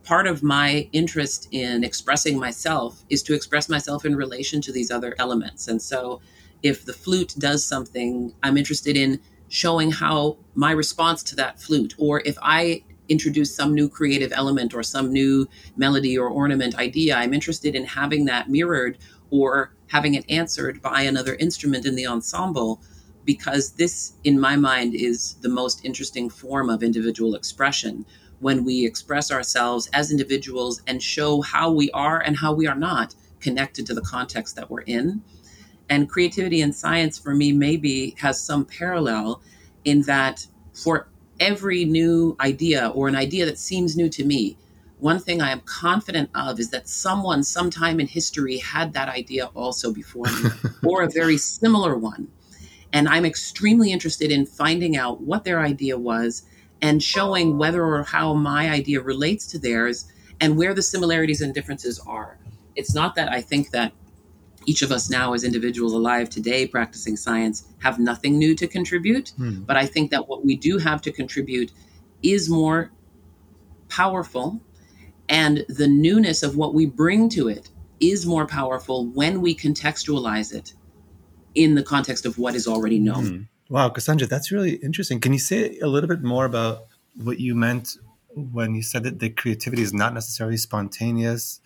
Part 0.03 0.25
of 0.25 0.41
my 0.41 0.89
interest 0.93 1.47
in 1.51 1.84
expressing 1.84 2.39
myself 2.39 3.03
is 3.10 3.21
to 3.23 3.34
express 3.34 3.69
myself 3.69 4.05
in 4.05 4.15
relation 4.15 4.62
to 4.62 4.71
these 4.71 4.89
other 4.89 5.15
elements. 5.19 5.67
And 5.67 5.81
so 5.81 6.21
if 6.63 6.86
the 6.86 6.93
flute 6.93 7.36
does 7.38 7.65
something, 7.65 8.34
I'm 8.41 8.57
interested 8.57 8.95
in 8.95 9.19
showing 9.49 9.91
how 9.91 10.38
my 10.55 10.71
response 10.71 11.23
to 11.23 11.36
that 11.36 11.60
flute, 11.60 11.93
or 11.97 12.21
if 12.25 12.38
I 12.41 12.84
introduce 13.12 13.54
some 13.54 13.74
new 13.74 13.89
creative 13.89 14.32
element 14.34 14.74
or 14.74 14.82
some 14.82 15.12
new 15.12 15.47
melody 15.76 16.17
or 16.17 16.30
ornament 16.30 16.78
idea, 16.78 17.15
I'm 17.15 17.34
interested 17.34 17.76
in 17.76 17.86
having 17.86 18.26
that 18.26 18.50
mirrored 18.50 18.97
or 19.30 19.74
having 19.88 20.15
it 20.15 20.26
answered 20.30 20.82
by 20.82 21.02
another 21.02 21.36
instrument 21.36 21.86
in 21.86 21.95
the 21.95 22.08
ensemble 22.08 22.82
because 23.26 23.74
this, 23.74 24.13
in 24.24 24.39
my 24.39 24.56
mind, 24.56 24.95
is 24.95 25.36
the 25.41 25.50
most 25.50 25.86
interesting 25.86 26.30
form 26.30 26.69
of 26.69 26.82
individual 26.82 27.36
expression 27.36 28.06
when 28.39 28.65
we 28.65 28.86
express 28.86 29.32
ourselves 29.32 29.88
as 29.93 30.10
individuals 30.10 30.82
and 30.88 31.04
show 31.04 31.41
how 31.41 31.71
we 31.71 31.91
are 31.91 32.19
and 32.19 32.38
how 32.38 32.52
we 32.54 32.65
are 32.65 32.76
not 32.76 33.13
connected 33.39 33.86
to 33.86 33.93
the 33.93 34.02
context 34.02 34.56
that 34.56 34.69
we're 34.69 34.82
in. 34.82 35.21
And 35.89 36.10
creativity 36.10 36.62
in 36.62 36.74
science 36.74 37.19
for 37.19 37.36
me 37.36 37.52
maybe 37.52 38.15
has 38.17 38.41
some 38.41 38.65
parallel 38.65 39.41
in 39.84 40.02
that 40.04 40.47
for 40.74 41.11
every 41.41 41.84
new 41.84 42.38
idea 42.39 42.89
or 42.89 43.08
an 43.08 43.15
idea 43.15 43.45
that 43.45 43.58
seems 43.58 43.97
new 43.97 44.08
to 44.08 44.23
me, 44.23 44.56
one 44.99 45.17
thing 45.17 45.41
I 45.41 45.51
am 45.51 45.62
confident 45.62 46.30
of 46.36 46.60
is 46.60 46.69
that 46.69 46.88
someone 46.88 47.43
sometime 47.43 47.99
in 47.99 48.06
history 48.06 48.60
had 48.60 48.93
that 48.93 49.10
idea 49.10 49.47
also 49.56 49.91
before 49.91 50.25
me 50.25 50.51
or 50.88 51.01
a 51.01 51.10
very 51.10 51.38
similar 51.38 51.97
one. 51.97 52.27
And 52.93 53.10
I'm 53.10 53.25
extremely 53.25 53.91
interested 53.91 54.32
in 54.32 54.45
finding 54.45 54.95
out 54.95 55.21
what 55.21 55.43
their 55.43 55.60
idea 55.60 55.97
was 55.97 56.43
and 56.82 57.01
showing 57.01 57.58
whether 57.58 57.84
or 57.84 58.04
how 58.04 58.36
my 58.36 58.69
idea 58.69 59.01
relates 59.01 59.47
to 59.47 59.60
theirs 59.60 60.12
and 60.39 60.58
where 60.58 60.75
the 60.75 60.84
similarities 60.84 61.41
and 61.41 61.54
differences 61.54 61.99
are. 62.06 62.38
It's 62.75 62.93
not 62.93 63.15
that 63.15 63.32
I 63.32 63.41
think 63.41 63.71
that 63.71 63.93
each 64.65 64.82
of 64.82 64.91
us 64.91 65.10
now 65.10 65.34
as 65.34 65.43
individuals 65.43 65.93
alive 65.93 66.30
today 66.30 66.67
practicing 66.67 67.17
science 67.17 67.65
have 67.80 68.00
nothing 68.00 68.38
new 68.38 68.56
to 68.56 68.67
contribute 68.67 69.30
hmm. 69.38 69.62
but 69.62 69.78
i 69.78 69.86
think 69.86 70.12
that 70.12 70.28
what 70.28 70.45
we 70.45 70.56
do 70.56 70.78
have 70.78 71.02
to 71.02 71.12
contribute 71.12 71.71
is 72.24 72.50
more 72.50 72.91
powerful 73.89 74.62
and 75.30 75.65
the 75.69 75.88
newness 75.88 76.43
of 76.43 76.56
what 76.56 76.74
we 76.74 76.86
bring 76.86 77.30
to 77.30 77.47
it 77.47 77.69
is 78.00 78.26
more 78.26 78.45
powerful 78.45 79.08
when 79.08 79.41
we 79.41 79.56
contextualize 79.56 80.54
it 80.54 80.74
in 81.56 81.76
the 81.76 81.84
context 81.84 82.26
of 82.26 82.38
what 82.38 82.56
is 82.56 82.67
already 82.67 83.00
known 83.00 83.26
hmm. 83.26 83.74
wow 83.74 83.89
cassandra 83.89 84.28
that's 84.28 84.52
really 84.52 84.76
interesting 84.76 85.19
can 85.19 85.34
you 85.34 85.39
say 85.39 85.78
a 85.80 85.88
little 85.88 86.08
bit 86.08 86.21
more 86.21 86.45
about 86.45 86.86
what 87.15 87.39
you 87.39 87.56
meant 87.56 87.97
when 88.34 88.74
you 88.74 88.82
said 88.82 89.04
that 89.04 89.19
the 89.19 89.30
creativity 89.30 89.82
is 89.82 89.93
not 89.93 90.13
necessarily 90.13 90.56
spontaneous 90.56 91.60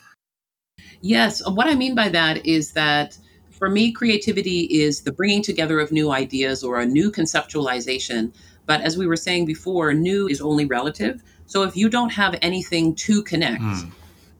Yes. 1.06 1.48
What 1.48 1.68
I 1.68 1.76
mean 1.76 1.94
by 1.94 2.10
that 2.10 2.48
is 2.48 2.74
that 2.74 3.16
for 3.52 3.70
me, 3.70 3.92
creativity 3.92 4.62
is 4.62 5.02
the 5.02 5.12
bringing 5.12 5.44
together 5.44 5.80
of 5.80 5.92
new 5.92 6.12
ideas 6.12 6.64
or 6.64 6.80
a 6.80 6.86
new 6.86 7.12
conceptualization. 7.12 8.34
But 8.66 8.82
as 8.82 8.98
we 8.98 9.06
were 9.06 9.16
saying 9.16 9.46
before, 9.46 9.94
new 9.94 10.28
is 10.28 10.42
only 10.42 10.66
relative. 10.66 11.22
So 11.46 11.62
if 11.62 11.78
you 11.78 11.90
don't 11.90 12.10
have 12.10 12.40
anything 12.42 12.96
to 12.96 13.22
connect, 13.22 13.62
mm. 13.62 13.92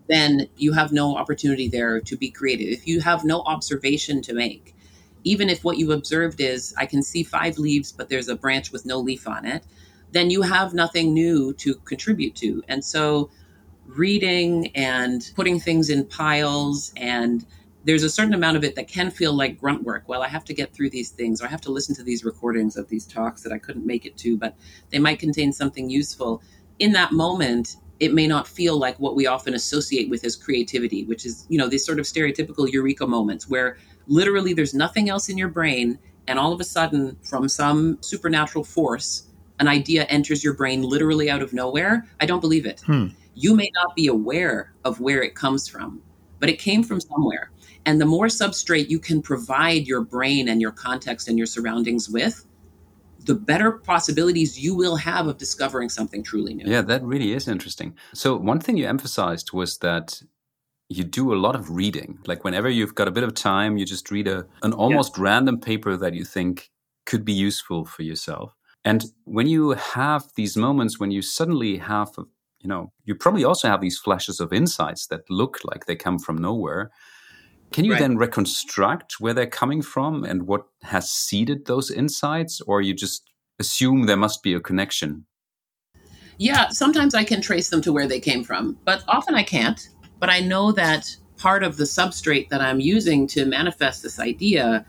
then 0.08 0.50
you 0.58 0.74
have 0.74 0.92
no 0.92 1.16
opportunity 1.16 1.68
there 1.68 2.02
to 2.02 2.18
be 2.18 2.32
creative. 2.32 2.70
If 2.70 2.88
you 2.88 3.00
have 3.02 3.24
no 3.24 3.42
observation 3.42 4.24
to 4.24 4.34
make, 4.34 4.76
even 5.24 5.50
if 5.50 5.64
what 5.64 5.78
you 5.78 5.92
observed 5.92 6.42
is, 6.42 6.74
I 6.80 6.88
can 6.88 7.04
see 7.04 7.22
five 7.22 7.60
leaves, 7.60 7.92
but 7.92 8.10
there's 8.10 8.28
a 8.28 8.36
branch 8.36 8.72
with 8.72 8.88
no 8.88 8.98
leaf 8.98 9.28
on 9.28 9.46
it, 9.46 9.64
then 10.14 10.32
you 10.32 10.42
have 10.42 10.74
nothing 10.74 11.14
new 11.14 11.54
to 11.54 11.76
contribute 11.76 12.36
to. 12.38 12.64
And 12.68 12.84
so 12.84 13.30
reading 13.88 14.72
and 14.76 15.32
putting 15.36 15.60
things 15.60 15.90
in 15.90 16.06
piles 16.06 16.92
and 16.98 17.46
there's 17.84 18.04
a 18.04 18.10
certain 18.10 18.34
amount 18.34 18.58
of 18.58 18.64
it 18.64 18.76
that 18.76 18.88
can 18.88 19.12
feel 19.12 19.32
like 19.32 19.60
grunt 19.60 19.84
work. 19.84 20.04
Well, 20.08 20.24
I 20.24 20.28
have 20.28 20.44
to 20.46 20.56
get 20.56 20.74
through 20.74 20.90
these 20.90 21.12
things, 21.12 21.40
or 21.40 21.46
I 21.46 21.50
have 21.50 21.62
to 21.62 21.72
listen 21.72 21.94
to 21.96 22.04
these 22.04 22.26
recordings 22.26 22.78
of 22.78 22.90
these 22.90 23.06
talks 23.06 23.44
that 23.44 23.54
I 23.54 23.60
couldn't 23.60 23.86
make 23.86 24.08
it 24.08 24.18
to, 24.18 24.36
but 24.38 24.56
they 24.90 24.98
might 24.98 25.20
contain 25.20 25.54
something 25.54 25.88
useful. 25.88 26.42
In 26.80 26.94
that 26.94 27.12
moment, 27.12 27.78
it 28.00 28.12
may 28.12 28.26
not 28.26 28.48
feel 28.48 28.78
like 28.78 29.00
what 29.00 29.16
we 29.16 29.28
often 29.28 29.54
associate 29.54 30.10
with 30.10 30.24
as 30.24 30.36
creativity, 30.36 31.04
which 31.06 31.28
is, 31.28 31.46
you 31.48 31.60
know, 31.60 31.68
these 31.68 31.86
sort 31.86 32.00
of 32.00 32.06
stereotypical 32.06 32.70
eureka 32.70 33.06
moments 33.06 33.48
where 33.48 33.78
literally 34.08 34.54
there's 34.54 34.74
nothing 34.74 35.08
else 35.08 35.30
in 35.30 35.38
your 35.38 35.48
brain 35.48 36.00
and 36.28 36.40
all 36.40 36.52
of 36.52 36.60
a 36.60 36.64
sudden 36.64 37.16
from 37.22 37.48
some 37.48 38.00
supernatural 38.02 38.64
force 38.64 39.28
an 39.60 39.68
idea 39.68 40.04
enters 40.06 40.44
your 40.44 40.54
brain 40.54 40.82
literally 40.82 41.30
out 41.30 41.42
of 41.42 41.54
nowhere. 41.54 42.06
I 42.20 42.26
don't 42.26 42.42
believe 42.42 42.66
it. 42.66 42.82
Hmm. 42.82 43.08
You 43.36 43.56
may 43.56 43.70
not 43.76 43.96
be 43.96 44.08
aware 44.08 44.74
of 44.84 45.00
where 45.00 45.22
it 45.22 45.36
comes 45.36 45.68
from, 45.68 46.02
but 46.40 46.50
it 46.50 46.58
came 46.58 46.84
from 46.84 47.02
somewhere. 47.02 47.52
And 47.86 48.02
the 48.02 48.06
more 48.06 48.28
substrate 48.28 48.90
you 48.90 48.98
can 48.98 49.22
provide 49.22 49.86
your 49.86 50.02
brain 50.02 50.48
and 50.48 50.60
your 50.60 50.72
context 50.72 51.28
and 51.28 51.38
your 51.38 51.46
surroundings 51.46 52.10
with, 52.10 52.46
the 53.26 53.36
better 53.36 53.74
possibilities 53.74 54.60
you 54.60 54.76
will 54.76 54.96
have 54.96 55.28
of 55.28 55.38
discovering 55.38 55.90
something 55.90 56.24
truly 56.24 56.54
new. 56.54 56.66
Yeah, 56.66 56.82
that 56.82 57.04
really 57.04 57.34
is 57.34 57.48
interesting. 57.48 57.96
So, 58.14 58.36
one 58.38 58.60
thing 58.60 58.78
you 58.78 58.88
emphasized 58.88 59.52
was 59.52 59.80
that 59.80 60.22
you 60.90 61.04
do 61.04 61.34
a 61.34 61.36
lot 61.36 61.56
of 61.56 61.72
reading. 61.72 62.20
Like, 62.26 62.44
whenever 62.44 62.70
you've 62.70 62.96
got 62.96 63.08
a 63.08 63.12
bit 63.12 63.24
of 63.24 63.34
time, 63.34 63.78
you 63.78 63.86
just 63.86 64.12
read 64.12 64.28
a, 64.28 64.46
an 64.64 64.74
almost 64.74 65.18
random 65.18 65.60
paper 65.60 65.98
that 65.98 66.14
you 66.14 66.24
think 66.24 66.70
could 67.06 67.26
be 67.26 67.34
useful 67.34 67.86
for 67.86 68.04
yourself. 68.04 68.54
And 68.84 69.04
when 69.24 69.48
you 69.48 69.72
have 69.72 70.28
these 70.36 70.56
moments 70.56 71.00
when 71.00 71.10
you 71.10 71.24
suddenly 71.24 71.78
have, 71.78 72.10
you 72.66 72.70
know, 72.70 72.92
you 73.04 73.14
probably 73.14 73.44
also 73.44 73.68
have 73.68 73.80
these 73.80 74.00
flashes 74.00 74.40
of 74.40 74.52
insights 74.52 75.06
that 75.08 75.30
look 75.30 75.60
like 75.64 75.86
they 75.86 75.96
come 75.96 76.18
from 76.18 76.36
nowhere. 76.36 76.90
Can 77.72 77.86
you 77.86 77.92
right. 77.92 78.00
then 78.00 78.18
reconstruct 78.18 79.20
where 79.20 79.36
they're 79.36 79.46
coming 79.46 79.84
from 79.84 80.24
and 80.24 80.48
what 80.48 80.66
has 80.82 81.08
seeded 81.08 81.68
those 81.68 81.92
insights, 81.92 82.62
or 82.62 82.82
you 82.82 82.96
just 82.96 83.30
assume 83.60 84.08
there 84.08 84.18
must 84.18 84.42
be 84.42 84.56
a 84.56 84.60
connection? 84.60 85.28
Yeah, 86.40 86.70
sometimes 86.70 87.14
I 87.14 87.24
can 87.24 87.40
trace 87.40 87.70
them 87.70 87.84
to 87.84 87.94
where 87.94 88.08
they 88.08 88.20
came 88.20 88.44
from, 88.44 88.80
but 88.84 89.04
often 89.08 89.36
I 89.36 89.44
can't. 89.44 89.88
But 90.20 90.32
I 90.32 90.40
know 90.40 90.72
that 90.72 91.16
part 91.38 91.62
of 91.62 91.78
the 91.78 91.84
substrate 91.84 92.50
that 92.50 92.62
I'm 92.62 92.80
using 92.80 93.28
to 93.28 93.46
manifest 93.46 94.02
this 94.02 94.20
idea 94.20 94.88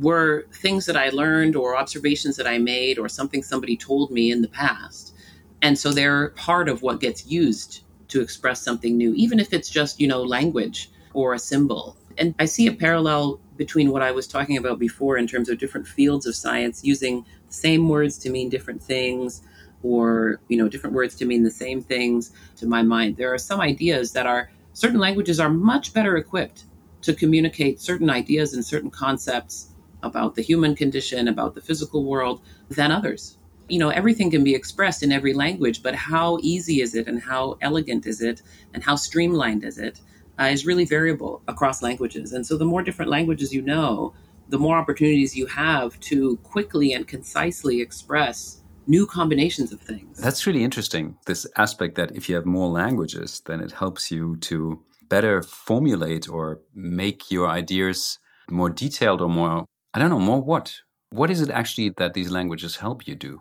were 0.00 0.46
things 0.52 0.86
that 0.86 0.96
I 0.96 1.08
learned 1.08 1.56
or 1.56 1.76
observations 1.76 2.36
that 2.36 2.46
I 2.46 2.58
made 2.58 3.00
or 3.00 3.08
something 3.08 3.42
somebody 3.42 3.76
told 3.76 4.12
me 4.12 4.30
in 4.30 4.42
the 4.42 4.48
past. 4.48 5.15
And 5.62 5.78
so 5.78 5.92
they're 5.92 6.30
part 6.30 6.68
of 6.68 6.82
what 6.82 7.00
gets 7.00 7.26
used 7.26 7.82
to 8.08 8.20
express 8.20 8.62
something 8.62 8.96
new, 8.96 9.14
even 9.14 9.40
if 9.40 9.52
it's 9.52 9.68
just, 9.68 10.00
you 10.00 10.06
know, 10.06 10.22
language 10.22 10.90
or 11.12 11.34
a 11.34 11.38
symbol. 11.38 11.96
And 12.18 12.34
I 12.38 12.44
see 12.44 12.66
a 12.66 12.72
parallel 12.72 13.40
between 13.56 13.90
what 13.90 14.02
I 14.02 14.12
was 14.12 14.28
talking 14.28 14.56
about 14.56 14.78
before 14.78 15.16
in 15.16 15.26
terms 15.26 15.48
of 15.48 15.58
different 15.58 15.86
fields 15.86 16.26
of 16.26 16.36
science 16.36 16.84
using 16.84 17.24
the 17.46 17.52
same 17.52 17.88
words 17.88 18.18
to 18.18 18.30
mean 18.30 18.48
different 18.48 18.82
things 18.82 19.42
or, 19.82 20.40
you 20.48 20.56
know, 20.56 20.68
different 20.68 20.94
words 20.94 21.14
to 21.16 21.24
mean 21.24 21.42
the 21.42 21.50
same 21.50 21.82
things 21.82 22.32
to 22.56 22.66
my 22.66 22.82
mind. 22.82 23.16
There 23.16 23.32
are 23.32 23.38
some 23.38 23.60
ideas 23.60 24.12
that 24.12 24.26
are 24.26 24.50
certain 24.72 24.98
languages 24.98 25.40
are 25.40 25.50
much 25.50 25.92
better 25.92 26.16
equipped 26.16 26.64
to 27.02 27.14
communicate 27.14 27.80
certain 27.80 28.10
ideas 28.10 28.54
and 28.54 28.64
certain 28.64 28.90
concepts 28.90 29.70
about 30.02 30.34
the 30.34 30.42
human 30.42 30.74
condition, 30.74 31.28
about 31.28 31.54
the 31.54 31.60
physical 31.60 32.04
world 32.04 32.40
than 32.68 32.90
others. 32.90 33.38
You 33.68 33.78
know, 33.78 33.88
everything 33.88 34.30
can 34.30 34.44
be 34.44 34.54
expressed 34.54 35.02
in 35.02 35.10
every 35.10 35.32
language, 35.32 35.82
but 35.82 35.94
how 35.94 36.38
easy 36.40 36.80
is 36.80 36.94
it 36.94 37.08
and 37.08 37.20
how 37.20 37.58
elegant 37.60 38.06
is 38.06 38.22
it 38.22 38.42
and 38.74 38.82
how 38.82 38.96
streamlined 38.96 39.64
is 39.64 39.78
it 39.78 40.00
uh, 40.38 40.44
is 40.44 40.66
really 40.66 40.84
variable 40.84 41.42
across 41.48 41.82
languages. 41.82 42.32
And 42.32 42.46
so 42.46 42.56
the 42.56 42.64
more 42.64 42.82
different 42.82 43.10
languages 43.10 43.52
you 43.52 43.62
know, 43.62 44.14
the 44.48 44.58
more 44.58 44.76
opportunities 44.76 45.36
you 45.36 45.46
have 45.46 45.98
to 46.00 46.36
quickly 46.38 46.92
and 46.92 47.08
concisely 47.08 47.80
express 47.80 48.60
new 48.86 49.06
combinations 49.06 49.72
of 49.72 49.80
things. 49.80 50.18
That's 50.18 50.46
really 50.46 50.62
interesting. 50.62 51.16
This 51.26 51.46
aspect 51.56 51.96
that 51.96 52.14
if 52.14 52.28
you 52.28 52.36
have 52.36 52.46
more 52.46 52.68
languages, 52.68 53.42
then 53.46 53.60
it 53.60 53.72
helps 53.72 54.10
you 54.10 54.36
to 54.42 54.80
better 55.08 55.42
formulate 55.42 56.28
or 56.28 56.60
make 56.74 57.30
your 57.30 57.48
ideas 57.48 58.18
more 58.48 58.70
detailed 58.70 59.20
or 59.20 59.28
more 59.28 59.64
I 59.94 59.98
don't 59.98 60.10
know, 60.10 60.18
more 60.18 60.42
what? 60.42 60.82
What 61.08 61.30
is 61.30 61.40
it 61.40 61.48
actually 61.48 61.94
that 61.96 62.12
these 62.12 62.30
languages 62.30 62.76
help 62.76 63.08
you 63.08 63.14
do? 63.14 63.40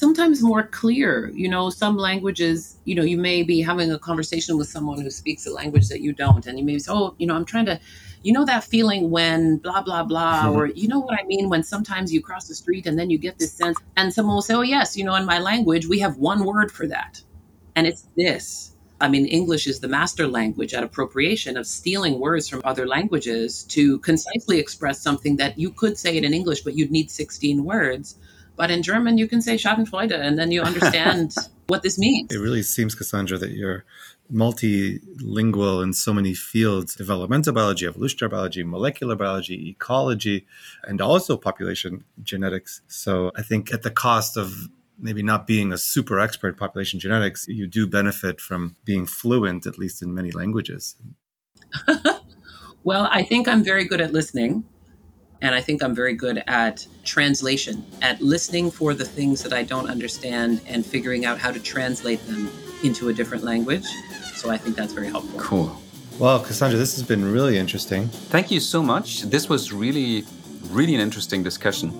Sometimes 0.00 0.42
more 0.42 0.62
clear. 0.62 1.30
You 1.34 1.46
know, 1.50 1.68
some 1.68 1.98
languages, 1.98 2.78
you 2.86 2.94
know, 2.94 3.02
you 3.02 3.18
may 3.18 3.42
be 3.42 3.60
having 3.60 3.92
a 3.92 3.98
conversation 3.98 4.56
with 4.56 4.66
someone 4.66 4.98
who 4.98 5.10
speaks 5.10 5.44
a 5.44 5.52
language 5.52 5.88
that 5.88 6.00
you 6.00 6.14
don't, 6.14 6.46
and 6.46 6.58
you 6.58 6.64
may 6.64 6.78
say, 6.78 6.90
oh, 6.90 7.14
you 7.18 7.26
know, 7.26 7.34
I'm 7.34 7.44
trying 7.44 7.66
to, 7.66 7.78
you 8.22 8.32
know, 8.32 8.46
that 8.46 8.64
feeling 8.64 9.10
when 9.10 9.58
blah, 9.58 9.82
blah, 9.82 10.02
blah, 10.02 10.44
mm-hmm. 10.44 10.56
or 10.56 10.66
you 10.68 10.88
know 10.88 11.00
what 11.00 11.20
I 11.20 11.24
mean 11.24 11.50
when 11.50 11.62
sometimes 11.62 12.14
you 12.14 12.22
cross 12.22 12.48
the 12.48 12.54
street 12.54 12.86
and 12.86 12.98
then 12.98 13.10
you 13.10 13.18
get 13.18 13.38
this 13.38 13.52
sense, 13.52 13.76
and 13.98 14.10
someone 14.10 14.36
will 14.36 14.40
say, 14.40 14.54
oh, 14.54 14.62
yes, 14.62 14.96
you 14.96 15.04
know, 15.04 15.16
in 15.16 15.26
my 15.26 15.38
language, 15.38 15.86
we 15.86 15.98
have 15.98 16.16
one 16.16 16.46
word 16.46 16.72
for 16.72 16.86
that, 16.86 17.20
and 17.76 17.86
it's 17.86 18.06
this 18.16 18.72
I 19.02 19.08
mean, 19.08 19.26
English 19.26 19.66
is 19.66 19.80
the 19.80 19.88
master 19.88 20.26
language 20.26 20.74
at 20.74 20.82
appropriation 20.82 21.56
of 21.56 21.66
stealing 21.66 22.20
words 22.20 22.48
from 22.48 22.60
other 22.64 22.86
languages 22.86 23.64
to 23.64 23.98
concisely 24.00 24.58
express 24.58 25.00
something 25.00 25.36
that 25.36 25.58
you 25.58 25.70
could 25.70 25.96
say 25.96 26.16
it 26.18 26.24
in 26.24 26.34
English, 26.34 26.60
but 26.62 26.74
you'd 26.74 26.90
need 26.90 27.10
16 27.10 27.64
words. 27.64 28.16
But 28.60 28.70
in 28.70 28.82
German, 28.82 29.16
you 29.16 29.26
can 29.26 29.40
say 29.40 29.54
Schadenfreude, 29.54 30.12
and 30.12 30.38
then 30.38 30.52
you 30.52 30.60
understand 30.60 31.34
what 31.68 31.82
this 31.82 31.98
means. 31.98 32.30
It 32.30 32.36
really 32.36 32.62
seems, 32.62 32.94
Cassandra, 32.94 33.38
that 33.38 33.52
you're 33.52 33.86
multilingual 34.30 35.82
in 35.82 35.94
so 35.94 36.12
many 36.12 36.34
fields 36.34 36.94
developmental 36.94 37.54
biology, 37.54 37.86
evolutionary 37.86 38.28
biology, 38.28 38.62
molecular 38.62 39.16
biology, 39.16 39.70
ecology, 39.70 40.46
and 40.84 41.00
also 41.00 41.38
population 41.38 42.04
genetics. 42.22 42.82
So 42.86 43.32
I 43.34 43.40
think 43.40 43.72
at 43.72 43.80
the 43.80 43.90
cost 43.90 44.36
of 44.36 44.68
maybe 44.98 45.22
not 45.22 45.46
being 45.46 45.72
a 45.72 45.78
super 45.78 46.20
expert 46.20 46.58
population 46.58 47.00
genetics, 47.00 47.48
you 47.48 47.66
do 47.66 47.86
benefit 47.86 48.42
from 48.42 48.76
being 48.84 49.06
fluent, 49.06 49.64
at 49.64 49.78
least 49.78 50.02
in 50.02 50.12
many 50.12 50.32
languages. 50.32 50.96
well, 52.84 53.08
I 53.10 53.22
think 53.22 53.48
I'm 53.48 53.64
very 53.64 53.86
good 53.86 54.02
at 54.02 54.12
listening. 54.12 54.64
And 55.42 55.54
I 55.54 55.60
think 55.60 55.82
I'm 55.82 55.94
very 55.94 56.14
good 56.14 56.42
at 56.46 56.86
translation, 57.04 57.84
at 58.02 58.20
listening 58.20 58.70
for 58.70 58.92
the 58.92 59.04
things 59.04 59.42
that 59.42 59.52
I 59.52 59.62
don't 59.62 59.88
understand 59.88 60.60
and 60.66 60.84
figuring 60.84 61.24
out 61.24 61.38
how 61.38 61.50
to 61.50 61.60
translate 61.60 62.24
them 62.26 62.50
into 62.84 63.08
a 63.08 63.12
different 63.12 63.44
language. 63.44 63.86
So 64.34 64.50
I 64.50 64.58
think 64.58 64.76
that's 64.76 64.92
very 64.92 65.08
helpful. 65.08 65.40
Cool. 65.40 65.80
Well, 66.18 66.40
Cassandra, 66.40 66.78
this 66.78 66.94
has 66.96 67.02
been 67.02 67.30
really 67.30 67.56
interesting. 67.56 68.08
Thank 68.08 68.50
you 68.50 68.60
so 68.60 68.82
much. 68.82 69.22
This 69.22 69.48
was 69.48 69.72
really, 69.72 70.24
really 70.68 70.94
an 70.94 71.00
interesting 71.00 71.42
discussion. 71.42 71.92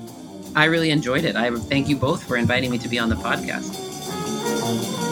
I 0.55 0.65
really 0.65 0.91
enjoyed 0.91 1.25
it. 1.25 1.37
I 1.37 1.51
thank 1.51 1.89
you 1.89 1.97
both 1.97 2.27
for 2.27 2.37
inviting 2.37 2.71
me 2.71 2.79
to 2.79 2.89
be 2.89 2.99
on 2.99 3.09
the 3.09 3.17
podcast. 3.17 5.10